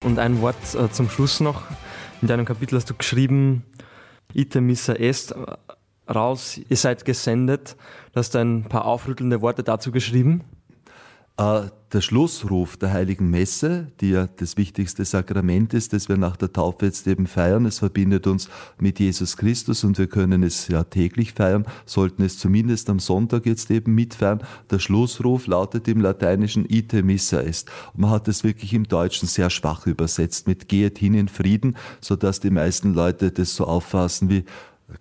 [0.08, 1.64] Und ein Wort äh, zum Schluss noch.
[2.22, 3.62] In deinem Kapitel hast du geschrieben,
[4.32, 5.36] ite missa est, äh,
[6.10, 7.76] raus, ihr seid gesendet.
[8.14, 10.44] Du hast ein paar aufrüttelnde Worte dazu geschrieben.
[11.38, 16.36] Äh, der Schlussruf der Heiligen Messe, die ja das wichtigste Sakrament ist, das wir nach
[16.36, 17.64] der Taufe jetzt eben feiern.
[17.64, 22.36] Es verbindet uns mit Jesus Christus und wir können es ja täglich feiern, sollten es
[22.36, 24.42] zumindest am Sonntag jetzt eben mitfeiern.
[24.70, 27.70] Der Schlussruf lautet im Lateinischen Ite Missa est.
[27.94, 31.76] Und man hat es wirklich im Deutschen sehr schwach übersetzt mit Geht hin in Frieden,
[32.02, 34.44] sodass die meisten Leute das so auffassen wie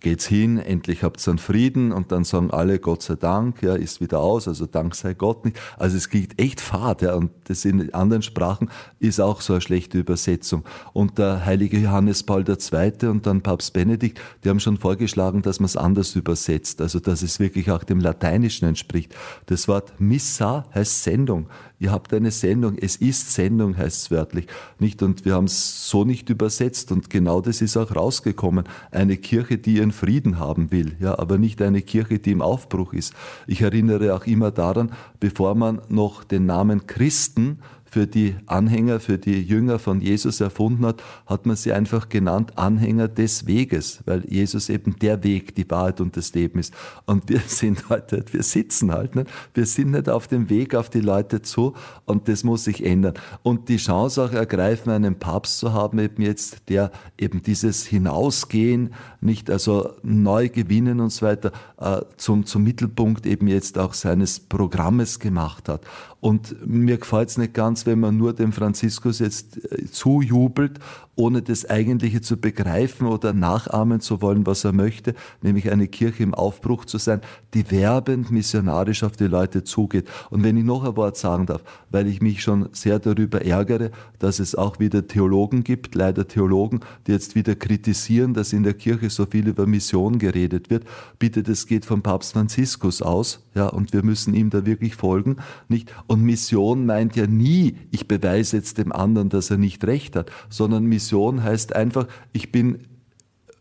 [0.02, 3.76] geht's hin, endlich habt ihr einen Frieden und dann sagen alle Gott sei Dank, ja,
[3.76, 5.58] ist wieder aus, also Dank sei Gott nicht.
[5.78, 8.70] Also es geht echt fad, ja, und das in anderen Sprachen
[9.00, 10.64] ist auch so eine schlechte Übersetzung.
[10.92, 13.08] Und der heilige Johannes Paul II.
[13.08, 17.22] und dann Papst Benedikt, die haben schon vorgeschlagen, dass man es anders übersetzt, also dass
[17.22, 19.16] es wirklich auch dem Lateinischen entspricht.
[19.46, 21.48] Das Wort Missa heißt Sendung
[21.80, 24.48] ihr habt eine Sendung, es ist Sendung, heißt es wörtlich.
[24.80, 25.04] Nicht?
[25.04, 28.66] Und wir haben es so nicht übersetzt und genau das ist auch rausgekommen.
[28.92, 32.94] Eine Kirche, die ihren Frieden haben will, ja, aber nicht eine Kirche, die im Aufbruch
[32.94, 33.14] ist.
[33.46, 39.18] Ich erinnere auch immer daran, bevor man noch den Namen Christen für die Anhänger, für
[39.18, 44.24] die Jünger von Jesus erfunden hat, hat man sie einfach genannt Anhänger des Weges, weil
[44.28, 46.74] Jesus eben der Weg, die Wahrheit und das Leben ist.
[47.06, 49.30] Und wir sind heute, wir sitzen halt, nicht?
[49.54, 51.74] wir sind nicht auf dem Weg auf die Leute zu
[52.06, 53.14] und das muss sich ändern.
[53.44, 58.94] Und die Chance auch ergreifen, einen Papst zu haben, eben jetzt, der eben dieses Hinausgehen,
[59.22, 64.40] nicht also neu gewinnen und so weiter, äh, zum, zum Mittelpunkt eben jetzt auch seines
[64.40, 65.82] Programmes gemacht hat.
[66.20, 70.80] Und mir gefällt es nicht ganz, wenn man nur dem Franziskus jetzt äh, zujubelt,
[71.18, 76.24] ohne das Eigentliche zu begreifen oder nachahmen zu wollen, was er möchte, nämlich eine Kirche
[76.24, 77.22] im Aufbruch zu sein,
[77.54, 80.08] die werbend missionarisch auf die Leute zugeht.
[80.30, 83.92] Und wenn ich noch ein Wort sagen darf, weil ich mich schon sehr darüber ärgere,
[84.20, 88.76] dass es auch wieder Theologen gibt, leider Theologen, die jetzt wieder kritisieren, dass in der
[88.76, 90.86] Kirche so viel über Mission geredet wird.
[91.18, 95.38] Bitte, das geht vom Papst Franziskus aus, ja, und wir müssen ihm da wirklich folgen,
[95.68, 95.92] nicht?
[96.06, 100.30] Und Mission meint ja nie, ich beweise jetzt dem anderen, dass er nicht recht hat,
[100.50, 102.80] sondern Mission heißt einfach, ich bin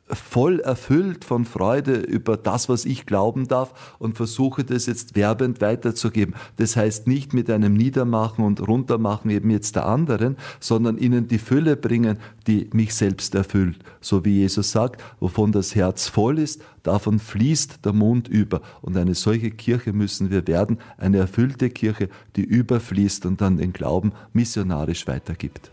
[0.09, 5.61] voll erfüllt von Freude über das, was ich glauben darf und versuche das jetzt werbend
[5.61, 6.35] weiterzugeben.
[6.57, 11.39] Das heißt nicht mit einem Niedermachen und Runtermachen eben jetzt der anderen, sondern ihnen die
[11.39, 13.79] Fülle bringen, die mich selbst erfüllt.
[14.01, 18.61] So wie Jesus sagt, wovon das Herz voll ist, davon fließt der Mund über.
[18.83, 23.73] Und eine solche Kirche müssen wir werden, eine erfüllte Kirche, die überfließt und dann den
[23.73, 25.71] Glauben missionarisch weitergibt.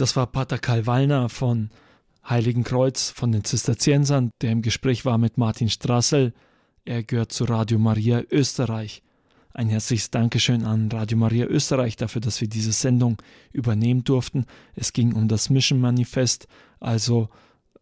[0.00, 1.68] Das war Pater Karl Wallner von
[2.26, 6.32] Heiligen Kreuz von den Zisterziensern, der im Gespräch war mit Martin Strassel.
[6.86, 9.02] Er gehört zu Radio Maria Österreich.
[9.52, 13.20] Ein herzliches Dankeschön an Radio Maria Österreich dafür, dass wir diese Sendung
[13.52, 14.46] übernehmen durften.
[14.74, 16.48] Es ging um das Mission Manifest,
[16.80, 17.28] also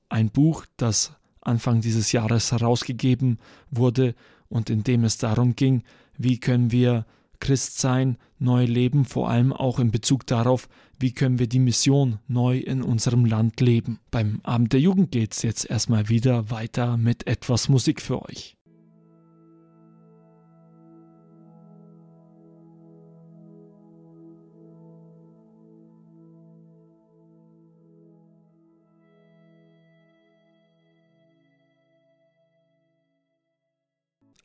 [0.09, 3.39] ein Buch, das Anfang dieses Jahres herausgegeben
[3.71, 4.17] wurde
[4.49, 5.85] und in dem es darum ging,
[6.17, 7.07] wie können wir
[7.41, 12.59] Christsein neu leben, vor allem auch in Bezug darauf, wie können wir die Mission neu
[12.59, 14.01] in unserem Land leben.
[14.11, 18.58] Beim Abend der Jugend geht es jetzt erstmal wieder weiter mit etwas Musik für euch.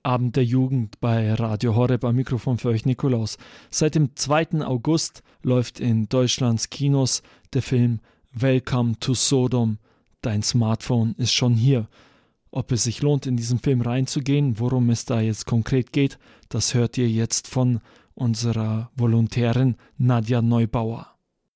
[0.06, 3.38] Abend der Jugend bei Radio Horeb am Mikrofon für euch Nikolaus.
[3.70, 4.62] Seit dem 2.
[4.66, 8.02] August läuft in Deutschlands Kinos der Film
[8.34, 9.78] Welcome to Sodom.
[10.22, 11.88] Dein Smartphone ist schon hier.
[12.52, 16.74] Ob es sich lohnt, in diesen Film reinzugehen, worum es da jetzt konkret geht, das
[16.74, 17.80] hört ihr jetzt von
[18.14, 21.08] unserer Volontärin Nadja Neubauer.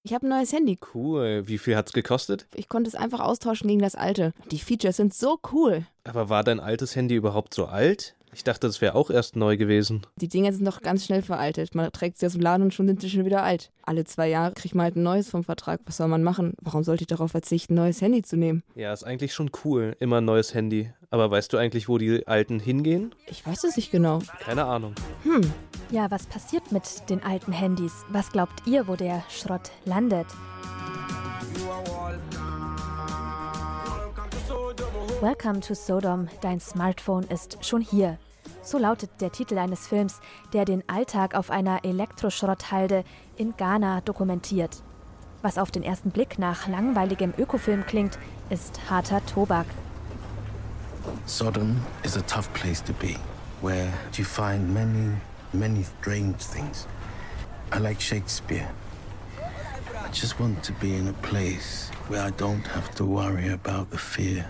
[0.03, 0.79] Ich habe ein neues Handy.
[0.93, 1.43] Cool.
[1.47, 2.47] Wie viel hat's gekostet?
[2.53, 4.33] Ich konnte es einfach austauschen gegen das alte.
[4.51, 5.85] Die Features sind so cool.
[6.05, 8.15] Aber war dein altes Handy überhaupt so alt?
[8.33, 10.01] Ich dachte, das wäre auch erst neu gewesen.
[10.17, 11.73] Die Dinger sind noch ganz schnell veraltet.
[11.73, 13.71] Man trägt sie aus dem Laden und schon sind sie schon wieder alt.
[13.83, 15.79] Alle zwei Jahre kriegt man halt ein neues vom Vertrag.
[15.85, 16.53] Was soll man machen?
[16.61, 18.63] Warum sollte ich darauf verzichten, ein neues Handy zu nehmen?
[18.75, 19.95] Ja, ist eigentlich schon cool.
[19.99, 20.91] Immer ein neues Handy.
[21.09, 23.15] Aber weißt du eigentlich, wo die alten hingehen?
[23.27, 24.19] Ich weiß es nicht genau.
[24.41, 24.93] Keine Ahnung.
[25.23, 25.41] Hm,
[25.89, 27.93] Ja, was passiert mit den alten Handys?
[28.09, 30.27] Was glaubt ihr, wo der Schrott landet?
[35.19, 38.19] Welcome to Sodom, dein Smartphone ist schon hier.
[38.61, 40.19] So lautet der Titel eines Films,
[40.53, 43.03] der den Alltag auf einer Elektroschrotthalde
[43.35, 44.83] in Ghana dokumentiert.
[45.41, 48.19] Was auf den ersten Blick nach langweiligem Ökofilm klingt,
[48.51, 49.65] ist harter Tobak.
[51.25, 53.15] Sodom is a tough place to be,
[53.63, 55.13] where you find many,
[55.51, 56.85] many strange things.
[57.73, 58.69] I like Shakespeare.
[59.39, 63.89] I just want to be in a place where I don't have to worry about
[63.89, 64.45] the fear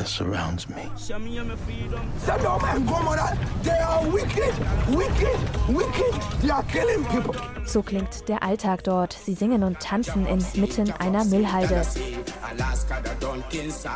[0.00, 0.88] that surrounds me.
[0.96, 4.54] Sodom and Gomorrah, they are wicked,
[4.88, 6.14] wicked, wicked.
[6.40, 7.34] They are killing people.
[7.66, 9.12] So klingt der Alltag dort.
[9.12, 11.82] Sie singen und tanzen inmitten einer Müllhalde.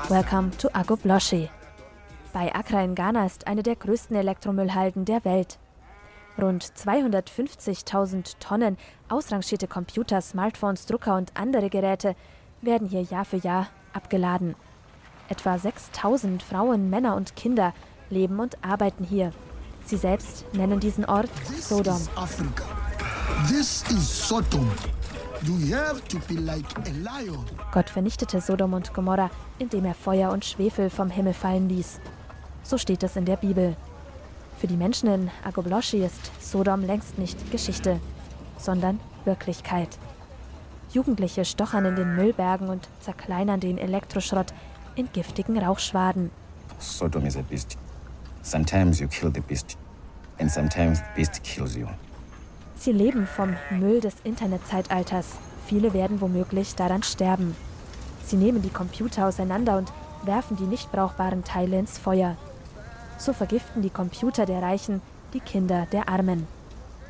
[0.09, 1.49] Welcome to Agobloshi.
[2.35, 5.59] Bei Accra in Ghana ist eine der größten Elektromüllhalden der Welt.
[6.41, 8.77] Rund 250.000 Tonnen
[9.09, 12.15] ausrangierte Computer, Smartphones, Drucker und andere Geräte
[12.61, 14.57] werden hier Jahr für Jahr abgeladen.
[15.29, 17.73] Etwa 6000 Frauen, Männer und Kinder
[18.11, 19.33] leben und arbeiten hier.
[19.87, 22.01] Sie selbst nennen diesen Ort Sodom.
[26.37, 26.67] Like.
[27.73, 32.01] Gott vernichtete Sodom und Gomorra, indem er Feuer und Schwefel vom Himmel fallen ließ.
[32.63, 33.77] So steht es in der Bibel.
[34.59, 38.01] Für die Menschen in Agobloshi ist Sodom längst nicht Geschichte,
[38.57, 39.99] sondern Wirklichkeit.
[40.93, 44.55] Jugendliche stochern in den Müllbergen und zerkleinern den Elektroschrott
[44.97, 46.31] in giftigen Rauchschwaden.
[46.79, 47.77] Sodom is a beast.
[48.43, 49.77] Sometimes you kill the beast,
[50.39, 51.87] and sometimes the beast kills you.
[52.77, 55.27] Sie leben vom Müll des Internetzeitalters.
[55.67, 57.57] Viele werden womöglich daran sterben.
[58.27, 59.93] Sie nehmen die Computer auseinander und
[60.25, 62.37] werfen die nicht brauchbaren Teile ins Feuer.
[63.19, 65.01] So vergiften die Computer der Reichen
[65.33, 66.47] die Kinder der Armen.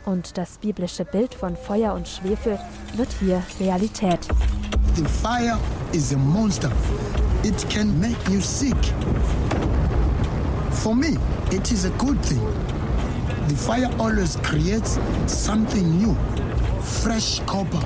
[0.05, 2.59] Und das biblische Bild von Feuer und Schwefel
[2.95, 4.29] wird hier Realität.
[4.95, 5.59] The fire
[5.93, 6.71] is a monster.
[7.45, 8.75] It can make you sick.
[10.71, 11.19] For me,
[11.53, 12.41] it is a good thing.
[13.49, 16.17] The fire always creates something new,
[16.81, 17.85] fresh copper.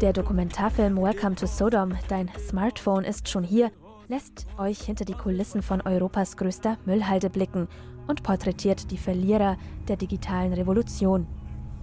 [0.00, 3.72] Der Dokumentarfilm Welcome to Sodom, dein Smartphone ist schon hier,
[4.06, 7.66] lässt euch hinter die Kulissen von Europas größter Müllhalde blicken
[8.06, 9.56] und porträtiert die Verlierer
[9.88, 11.26] der digitalen Revolution.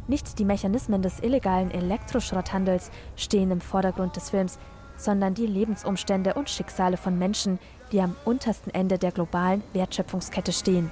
[0.07, 4.57] Nicht die Mechanismen des illegalen Elektroschrotthandels stehen im Vordergrund des Films,
[4.97, 7.59] sondern die Lebensumstände und Schicksale von Menschen,
[7.91, 10.91] die am untersten Ende der globalen Wertschöpfungskette stehen.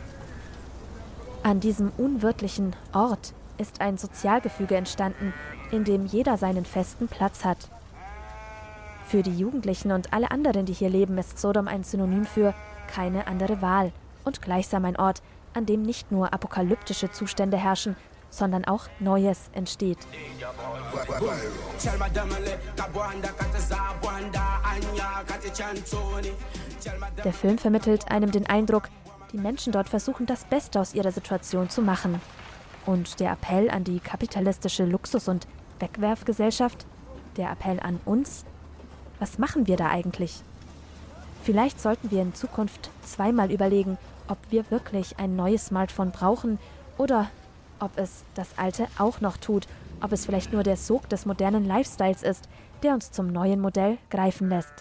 [1.44, 5.34] An diesem unwirtlichen Ort ist ein Sozialgefüge entstanden,
[5.72, 7.70] in dem jeder seinen festen Platz hat.
[9.06, 12.54] Für die Jugendlichen und alle anderen, die hier leben, ist Sodom ein Synonym für
[12.88, 13.91] keine andere Wahl
[14.24, 15.22] und gleichsam ein Ort,
[15.54, 17.96] an dem nicht nur apokalyptische Zustände herrschen,
[18.38, 20.00] sondern auch Neues entsteht.
[27.24, 28.89] Der Film vermittelt einem den Eindruck,
[29.32, 32.21] die Menschen dort versuchen das Beste aus ihrer Situation zu machen.
[32.86, 35.48] Und der Appell an die kapitalistische Luxus- und
[35.80, 36.86] Wegwerfgesellschaft,
[37.38, 38.45] der Appell an uns,
[39.19, 40.41] was machen wir da eigentlich?
[41.43, 46.60] Vielleicht sollten wir in Zukunft zweimal überlegen, ob wir wirklich ein neues Smartphone brauchen
[46.98, 47.30] oder
[47.86, 49.67] ob es das alte auch noch tut,
[50.02, 52.50] ob es vielleicht nur der Sog des modernen Lifestyles ist,
[52.82, 54.74] der uns zum neuen Modell greifen lässt.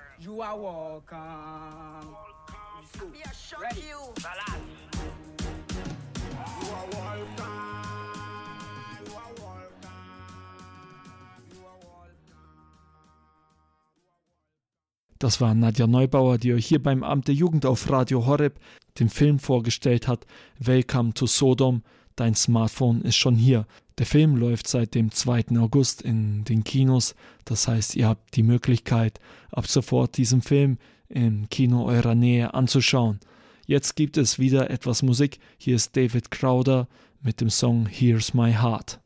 [15.19, 18.59] Das war Nadja Neubauer, die euch hier beim Amt der Jugend auf Radio Horeb
[18.99, 20.27] den Film vorgestellt hat.
[20.59, 21.83] Welcome to Sodom.
[22.17, 23.67] Dein Smartphone ist schon hier.
[23.99, 25.59] Der Film läuft seit dem 2.
[25.59, 27.15] August in den Kinos.
[27.45, 29.19] Das heißt, ihr habt die Möglichkeit,
[29.51, 33.21] ab sofort diesen Film im Kino eurer Nähe anzuschauen.
[33.67, 35.39] Jetzt gibt es wieder etwas Musik.
[35.59, 36.89] Hier ist David Crowder
[37.23, 39.01] mit dem Song Here's My Heart.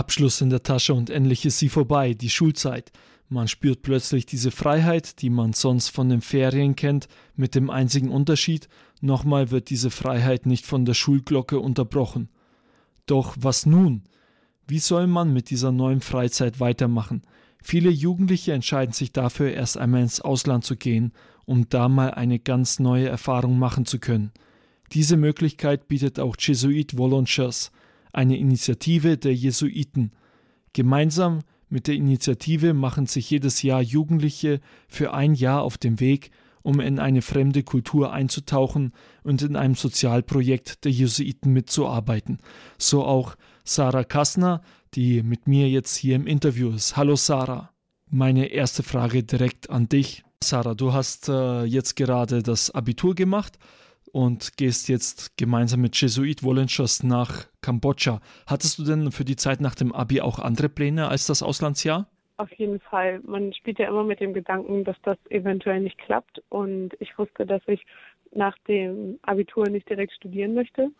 [0.00, 2.90] Abschluss in der Tasche und endlich ist sie vorbei, die Schulzeit.
[3.28, 8.08] Man spürt plötzlich diese Freiheit, die man sonst von den Ferien kennt, mit dem einzigen
[8.08, 8.70] Unterschied,
[9.02, 12.30] nochmal wird diese Freiheit nicht von der Schulglocke unterbrochen.
[13.04, 14.04] Doch was nun?
[14.66, 17.20] Wie soll man mit dieser neuen Freizeit weitermachen?
[17.62, 21.12] Viele Jugendliche entscheiden sich dafür, erst einmal ins Ausland zu gehen,
[21.44, 24.32] um da mal eine ganz neue Erfahrung machen zu können.
[24.92, 27.70] Diese Möglichkeit bietet auch Jesuit Volunteers,
[28.12, 30.12] eine Initiative der Jesuiten.
[30.72, 36.30] Gemeinsam mit der Initiative machen sich jedes Jahr Jugendliche für ein Jahr auf dem Weg,
[36.62, 38.92] um in eine fremde Kultur einzutauchen
[39.22, 42.38] und in einem Sozialprojekt der Jesuiten mitzuarbeiten.
[42.76, 44.62] So auch Sarah Kassner,
[44.94, 46.96] die mit mir jetzt hier im Interview ist.
[46.96, 47.70] Hallo Sarah.
[48.08, 50.24] Meine erste Frage direkt an dich.
[50.42, 53.58] Sarah, du hast äh, jetzt gerade das Abitur gemacht
[54.12, 58.20] und gehst jetzt gemeinsam mit Jesuit Volunteers nach Kambodscha.
[58.46, 62.08] Hattest du denn für die Zeit nach dem Abi auch andere Pläne als das Auslandsjahr?
[62.36, 63.20] Auf jeden Fall.
[63.20, 66.42] Man spielt ja immer mit dem Gedanken, dass das eventuell nicht klappt.
[66.48, 67.84] Und ich wusste, dass ich
[68.32, 70.90] nach dem Abitur nicht direkt studieren möchte.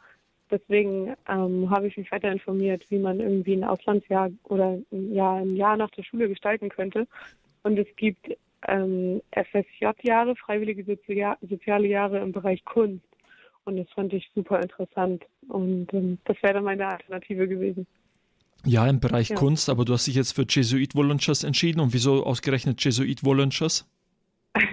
[0.51, 5.37] Deswegen ähm, habe ich mich weiter informiert, wie man irgendwie ein Auslandsjahr oder ein Jahr,
[5.37, 7.07] ein Jahr nach der Schule gestalten könnte.
[7.63, 8.37] Und es gibt
[8.69, 13.05] ähm, FSJ-Jahre, freiwillige Sozia soziale Jahre im Bereich Kunst.
[13.65, 15.25] Und das fand ich super interessant.
[15.49, 17.87] Und ähm, das wäre dann meine Alternative gewesen.
[18.65, 19.37] Ja, im Bereich ja.
[19.37, 21.81] Kunst, aber du hast dich jetzt für Jesuit Volunteers entschieden.
[21.81, 23.89] Und wieso ausgerechnet Jesuit Volunteers?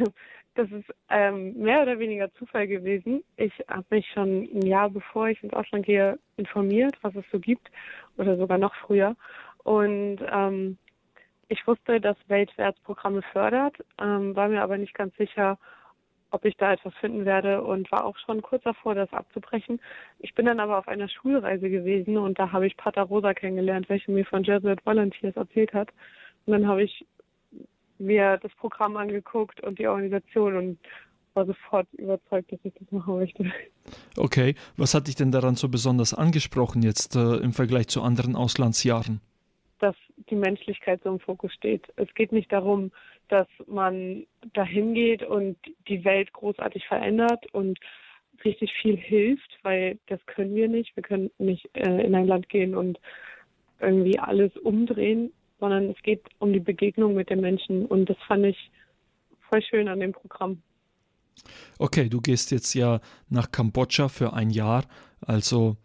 [0.57, 3.23] Das ist ähm, mehr oder weniger Zufall gewesen.
[3.35, 7.39] Ich habe mich schon ein Jahr bevor ich ins Ausland gehe informiert, was es so
[7.39, 7.69] gibt,
[8.17, 9.15] oder sogar noch früher.
[9.63, 10.79] Und ähm,
[11.49, 15.57] ich wusste, dass Weltwärts Programme fördert, ähm, war mir aber nicht ganz sicher,
[16.31, 19.79] ob ich da etwas finden werde und war auch schon kurz davor, das abzubrechen.
[20.19, 23.87] Ich bin dann aber auf einer Schulreise gewesen und da habe ich Pater Rosa kennengelernt,
[23.87, 25.89] welche mir von Jesuit Volunteers erzählt hat.
[26.45, 27.05] Und dann habe ich
[27.97, 30.79] mir das Programm angeguckt und die Organisation und
[31.33, 33.45] war sofort überzeugt, dass ich das machen möchte.
[34.17, 38.35] Okay, was hat dich denn daran so besonders angesprochen jetzt äh, im Vergleich zu anderen
[38.35, 39.21] Auslandsjahren?
[39.79, 39.95] Dass
[40.29, 41.87] die Menschlichkeit so im Fokus steht.
[41.95, 42.91] Es geht nicht darum,
[43.29, 45.57] dass man dahin geht und
[45.87, 47.79] die Welt großartig verändert und
[48.45, 50.95] richtig viel hilft, weil das können wir nicht.
[50.95, 52.99] Wir können nicht äh, in ein Land gehen und
[53.79, 58.45] irgendwie alles umdrehen, sondern es geht um die Begegnung mit den Menschen und das fand
[58.45, 58.71] ich
[59.49, 60.61] voll schön an dem Programm.
[61.77, 62.99] Okay, du gehst jetzt ja
[63.29, 64.85] nach Kambodscha für ein Jahr,
[65.21, 65.77] also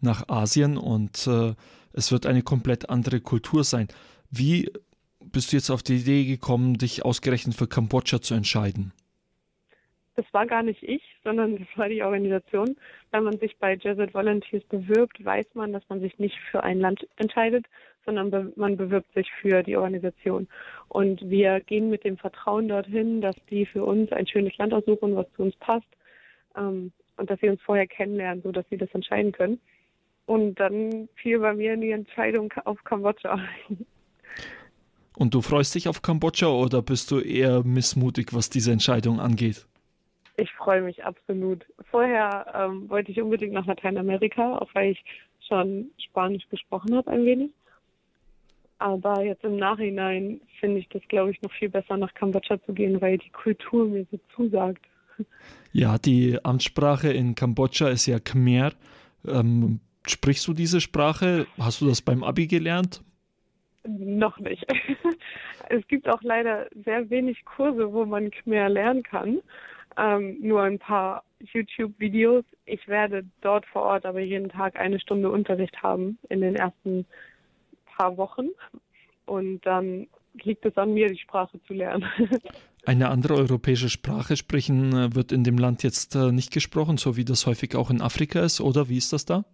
[0.00, 1.54] nach Asien und äh,
[1.92, 3.88] es wird eine komplett andere Kultur sein.
[4.30, 4.70] Wie
[5.20, 8.92] bist du jetzt auf die Idee gekommen, dich ausgerechnet für Kambodscha zu entscheiden?
[10.14, 12.76] Das war gar nicht ich, sondern das war die Organisation.
[13.12, 16.80] Wenn man sich bei Jesuit Volunteers bewirbt, weiß man, dass man sich nicht für ein
[16.80, 17.64] Land entscheidet,
[18.04, 20.48] sondern man bewirbt sich für die Organisation.
[20.88, 25.16] Und wir gehen mit dem Vertrauen dorthin, dass die für uns ein schönes Land aussuchen,
[25.16, 25.88] was zu uns passt.
[26.56, 29.60] Ähm, und dass sie uns vorher kennenlernen, sodass sie das entscheiden können.
[30.26, 33.38] Und dann fiel bei mir die Entscheidung auf Kambodscha.
[35.16, 39.66] Und du freust dich auf Kambodscha oder bist du eher missmutig, was diese Entscheidung angeht?
[40.36, 41.66] Ich freue mich absolut.
[41.90, 45.04] Vorher ähm, wollte ich unbedingt nach Lateinamerika, auch weil ich
[45.46, 47.50] schon Spanisch gesprochen habe ein wenig.
[48.78, 52.72] Aber jetzt im Nachhinein finde ich das, glaube ich, noch viel besser, nach Kambodscha zu
[52.72, 54.84] gehen, weil die Kultur mir so zusagt.
[55.72, 58.72] Ja, die Amtssprache in Kambodscha ist ja Khmer.
[59.26, 61.46] Ähm, Sprichst du diese Sprache?
[61.58, 63.02] Hast du das beim Abi gelernt?
[63.86, 64.66] Noch nicht.
[65.68, 69.38] Es gibt auch leider sehr wenig Kurse, wo man Khmer lernen kann.
[69.96, 72.44] Ähm, nur ein paar YouTube-Videos.
[72.66, 77.06] Ich werde dort vor Ort aber jeden Tag eine Stunde Unterricht haben in den ersten
[77.86, 78.48] paar Wochen.
[79.24, 80.08] Und dann
[80.42, 82.04] liegt es an mir, die Sprache zu lernen.
[82.84, 87.16] Eine andere europäische Sprache sprechen äh, wird in dem Land jetzt äh, nicht gesprochen, so
[87.16, 89.44] wie das häufig auch in Afrika ist, oder wie ist das da?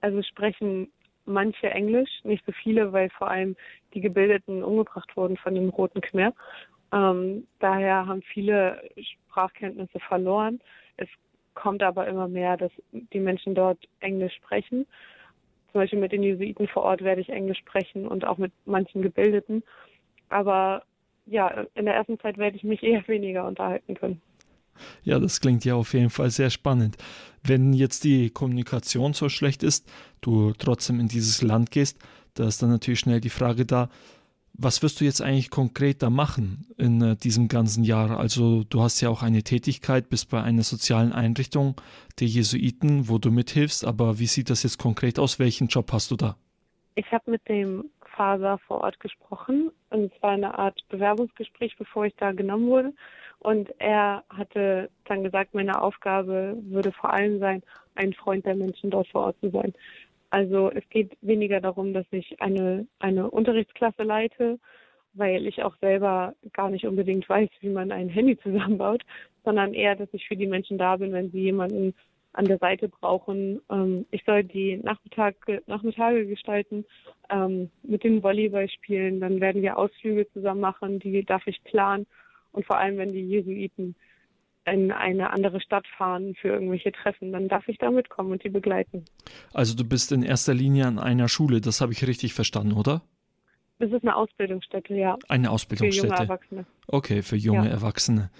[0.00, 0.90] Also sprechen
[1.24, 3.56] manche Englisch, nicht so viele, weil vor allem
[3.94, 6.32] die Gebildeten umgebracht wurden von dem Roten Khmer.
[6.92, 10.60] Ähm, daher haben viele Sprachkenntnisse verloren.
[10.96, 11.08] Es
[11.54, 14.86] kommt aber immer mehr, dass die Menschen dort Englisch sprechen.
[15.72, 19.02] Zum Beispiel mit den Jesuiten vor Ort werde ich Englisch sprechen und auch mit manchen
[19.02, 19.62] Gebildeten.
[20.30, 20.82] Aber
[21.26, 24.22] ja, in der ersten Zeit werde ich mich eher weniger unterhalten können.
[25.02, 26.96] Ja, das klingt ja auf jeden Fall sehr spannend.
[27.42, 31.98] Wenn jetzt die Kommunikation so schlecht ist, du trotzdem in dieses Land gehst,
[32.34, 33.88] da ist dann natürlich schnell die Frage da,
[34.60, 38.18] was wirst du jetzt eigentlich konkret da machen in äh, diesem ganzen Jahr?
[38.18, 41.76] Also du hast ja auch eine Tätigkeit, bist bei einer sozialen Einrichtung
[42.18, 45.38] der Jesuiten, wo du mithilfst, aber wie sieht das jetzt konkret aus?
[45.38, 46.36] Welchen Job hast du da?
[46.96, 47.84] Ich habe mit dem
[48.16, 52.92] Faser vor Ort gesprochen und es war eine Art Bewerbungsgespräch, bevor ich da genommen wurde.
[53.40, 57.62] Und er hatte dann gesagt, meine Aufgabe würde vor allem sein,
[57.94, 59.72] ein Freund der Menschen dort vor Ort zu sein.
[60.30, 64.58] Also es geht weniger darum, dass ich eine, eine Unterrichtsklasse leite,
[65.14, 69.02] weil ich auch selber gar nicht unbedingt weiß, wie man ein Handy zusammenbaut,
[69.44, 71.94] sondern eher, dass ich für die Menschen da bin, wenn sie jemanden
[72.34, 73.60] an der Seite brauchen.
[73.70, 76.84] Ähm, ich soll die Nachmittage, Nachmittage gestalten,
[77.30, 82.06] ähm, mit den Volleyball spielen, dann werden wir Ausflüge zusammen machen, die darf ich planen
[82.52, 83.94] und vor allem, wenn die Jesuiten
[84.64, 88.50] in eine andere Stadt fahren für irgendwelche Treffen, dann darf ich da mitkommen und die
[88.50, 89.04] begleiten.
[89.54, 93.02] Also du bist in erster Linie an einer Schule, das habe ich richtig verstanden, oder?
[93.78, 95.16] Das ist eine Ausbildungsstätte, ja.
[95.28, 96.08] Eine Ausbildungsstätte.
[96.08, 96.66] Für junge Erwachsene.
[96.88, 97.70] Okay, für junge ja.
[97.70, 98.30] Erwachsene.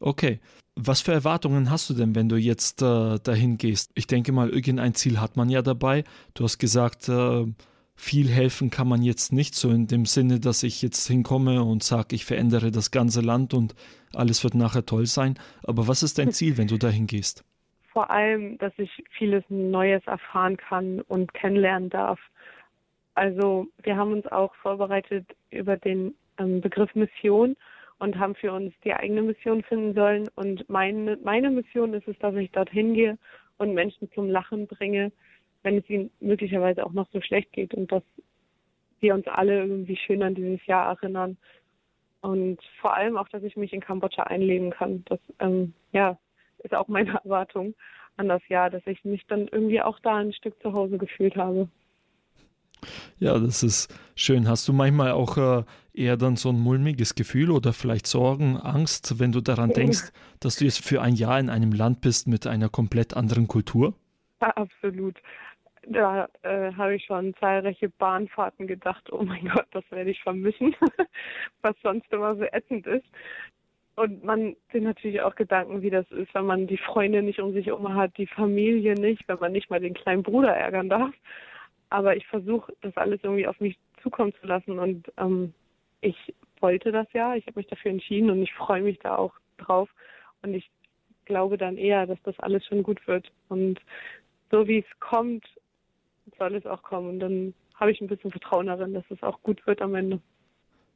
[0.00, 0.40] Okay.
[0.80, 3.90] Was für Erwartungen hast du denn, wenn du jetzt äh, dahin gehst?
[3.94, 6.04] Ich denke mal, irgendein Ziel hat man ja dabei.
[6.34, 7.46] Du hast gesagt, äh,
[7.98, 11.82] viel helfen kann man jetzt nicht, so in dem Sinne, dass ich jetzt hinkomme und
[11.82, 13.74] sage, ich verändere das ganze Land und
[14.14, 15.34] alles wird nachher toll sein.
[15.64, 17.44] Aber was ist dein Ziel, wenn du dahin gehst?
[17.92, 22.20] Vor allem, dass ich vieles Neues erfahren kann und kennenlernen darf.
[23.14, 27.56] Also wir haben uns auch vorbereitet über den ähm, Begriff Mission
[27.98, 30.28] und haben für uns die eigene Mission finden sollen.
[30.36, 33.18] Und meine, meine Mission ist es, dass ich dorthin gehe
[33.56, 35.10] und Menschen zum Lachen bringe,
[35.62, 38.02] wenn es ihnen möglicherweise auch noch so schlecht geht und dass
[39.00, 41.36] wir uns alle irgendwie schön an dieses Jahr erinnern.
[42.20, 45.04] Und vor allem auch, dass ich mich in Kambodscha einleben kann.
[45.06, 46.18] Das ähm, ja,
[46.58, 47.74] ist auch meine Erwartung
[48.16, 51.36] an das Jahr, dass ich mich dann irgendwie auch da ein Stück zu Hause gefühlt
[51.36, 51.68] habe.
[53.18, 54.48] Ja, das ist schön.
[54.48, 59.18] Hast du manchmal auch äh, eher dann so ein mulmiges Gefühl oder vielleicht Sorgen, Angst,
[59.18, 62.46] wenn du daran denkst, dass du jetzt für ein Jahr in einem Land bist mit
[62.46, 63.94] einer komplett anderen Kultur?
[64.40, 65.16] Ja, absolut.
[65.90, 70.76] Da äh, habe ich schon zahlreiche Bahnfahrten gedacht, oh mein Gott, das werde ich vermissen,
[71.62, 73.06] was sonst immer so ätzend ist.
[73.96, 77.52] Und man sind natürlich auch Gedanken, wie das ist, wenn man die Freunde nicht um
[77.52, 81.12] sich herum hat, die Familie nicht, wenn man nicht mal den kleinen Bruder ärgern darf.
[81.90, 84.78] Aber ich versuche, das alles irgendwie auf mich zukommen zu lassen.
[84.78, 85.52] Und ähm,
[86.00, 89.32] ich wollte das ja, ich habe mich dafür entschieden und ich freue mich da auch
[89.56, 89.88] drauf.
[90.42, 90.70] Und ich
[91.24, 93.32] glaube dann eher, dass das alles schon gut wird.
[93.48, 93.80] Und
[94.52, 95.44] so wie es kommt,
[96.38, 97.08] soll es auch kommen.
[97.10, 100.20] Und dann habe ich ein bisschen Vertrauen darin, dass es auch gut wird am Ende.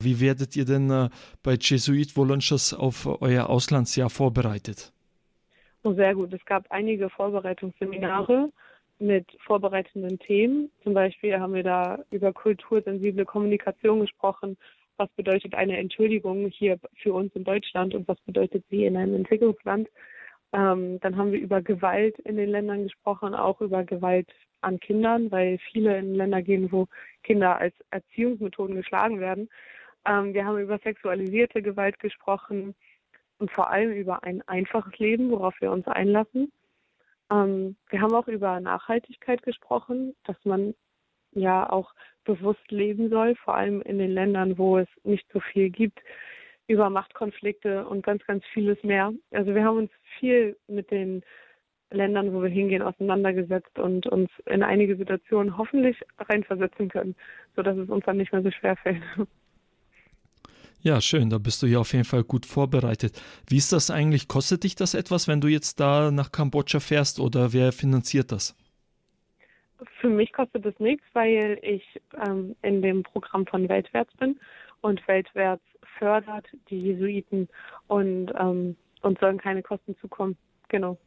[0.00, 1.08] Wie werdet ihr denn äh,
[1.42, 4.92] bei Jesuit Volunteers auf euer Auslandsjahr vorbereitet?
[5.84, 6.32] Oh, sehr gut.
[6.32, 8.50] Es gab einige Vorbereitungsseminare
[8.98, 10.70] mit vorbereitenden Themen.
[10.82, 14.56] Zum Beispiel haben wir da über kultursensible Kommunikation gesprochen.
[14.96, 19.14] Was bedeutet eine Entschuldigung hier für uns in Deutschland und was bedeutet sie in einem
[19.14, 19.88] Entwicklungsland?
[20.52, 24.28] Ähm, dann haben wir über Gewalt in den Ländern gesprochen, auch über Gewalt
[24.62, 26.88] an Kindern, weil viele in Länder gehen, wo
[27.22, 29.48] Kinder als Erziehungsmethoden geschlagen werden.
[30.06, 32.74] Ähm, wir haben über sexualisierte Gewalt gesprochen
[33.38, 36.52] und vor allem über ein einfaches Leben, worauf wir uns einlassen.
[37.30, 40.74] Ähm, wir haben auch über Nachhaltigkeit gesprochen, dass man
[41.32, 41.94] ja auch
[42.24, 46.00] bewusst leben soll, vor allem in den Ländern, wo es nicht so viel gibt,
[46.68, 49.12] über Machtkonflikte und ganz, ganz vieles mehr.
[49.30, 51.22] Also wir haben uns viel mit den
[51.92, 57.14] Ländern, wo wir hingehen, auseinandergesetzt und uns in einige Situationen hoffentlich reinversetzen können,
[57.56, 59.02] sodass es uns dann nicht mehr so schwer fällt.
[60.84, 63.22] Ja, schön, da bist du ja auf jeden Fall gut vorbereitet.
[63.48, 64.26] Wie ist das eigentlich?
[64.26, 68.56] Kostet dich das etwas, wenn du jetzt da nach Kambodscha fährst oder wer finanziert das?
[70.00, 71.84] Für mich kostet es nichts, weil ich
[72.26, 74.40] ähm, in dem Programm von Weltwärts bin
[74.80, 75.62] und Weltwärts
[75.98, 77.48] fördert die Jesuiten
[77.86, 80.36] und ähm, uns sollen keine Kosten zukommen.
[80.68, 80.98] Genau.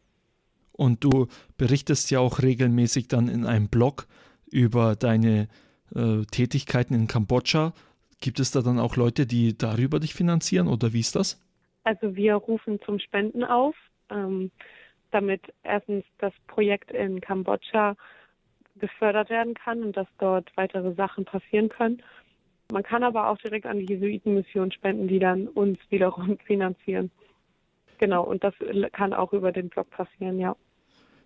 [0.75, 4.07] Und du berichtest ja auch regelmäßig dann in einem Blog
[4.51, 5.47] über deine
[5.95, 7.73] äh, Tätigkeiten in Kambodscha.
[8.21, 11.41] Gibt es da dann auch Leute, die darüber dich finanzieren oder wie ist das?
[11.83, 13.75] Also wir rufen zum Spenden auf,
[14.09, 14.51] ähm,
[15.11, 17.95] damit erstens das Projekt in Kambodscha
[18.77, 22.01] gefördert werden kann und dass dort weitere Sachen passieren können.
[22.71, 27.11] Man kann aber auch direkt an die Jesuitenmission spenden, die dann uns wiederum finanzieren.
[27.99, 28.53] Genau, und das
[28.91, 30.55] kann auch über den Blog passieren, ja.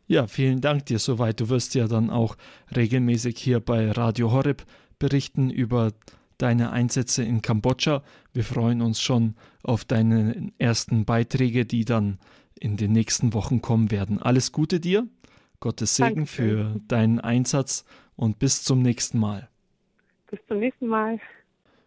[0.10, 1.40] Ja, vielen Dank dir soweit.
[1.40, 2.36] Du wirst ja dann auch
[2.76, 4.66] regelmäßig hier bei Radio Horeb
[4.98, 5.92] berichten über
[6.40, 8.02] deine Einsätze in Kambodscha.
[8.34, 12.18] Wir freuen uns schon auf deine ersten Beiträge, die dann
[12.60, 14.20] in den nächsten Wochen kommen werden.
[14.20, 15.08] Alles Gute dir,
[15.60, 16.48] Gottes Segen Dankeschön.
[16.50, 17.86] für deinen Einsatz
[18.16, 19.48] und bis zum nächsten Mal.
[20.32, 21.20] Bis zum nächsten Mal.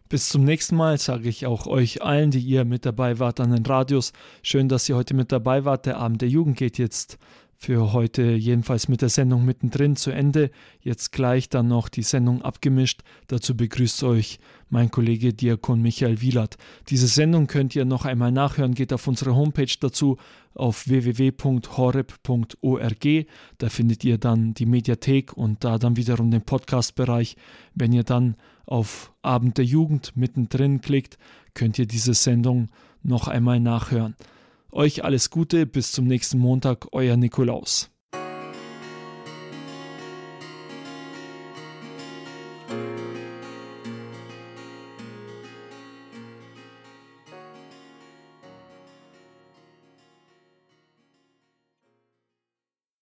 [0.07, 3.51] Bis zum nächsten Mal sage ich auch euch allen, die ihr mit dabei wart an
[3.51, 4.13] den Radios.
[4.43, 5.87] Schön, dass ihr heute mit dabei wart.
[5.87, 7.17] Der Abend der Jugend geht jetzt
[7.63, 10.51] für heute jedenfalls mit der Sendung mittendrin zu Ende.
[10.81, 13.03] Jetzt gleich dann noch die Sendung abgemischt.
[13.27, 14.39] Dazu begrüßt euch
[14.69, 16.57] mein Kollege Diakon Michael Wielert.
[16.89, 18.73] Diese Sendung könnt ihr noch einmal nachhören.
[18.73, 20.17] Geht auf unsere Homepage dazu
[20.53, 21.67] auf www.horeb.org.
[23.59, 27.37] Da findet ihr dann die Mediathek und da dann wiederum den Podcast-Bereich.
[27.75, 28.35] Wenn ihr dann
[28.65, 31.17] auf Abend der Jugend mittendrin klickt,
[31.53, 32.67] könnt ihr diese Sendung
[33.03, 34.15] noch einmal nachhören.
[34.75, 37.92] Euch alles Gute, bis zum nächsten Montag, euer Nikolaus.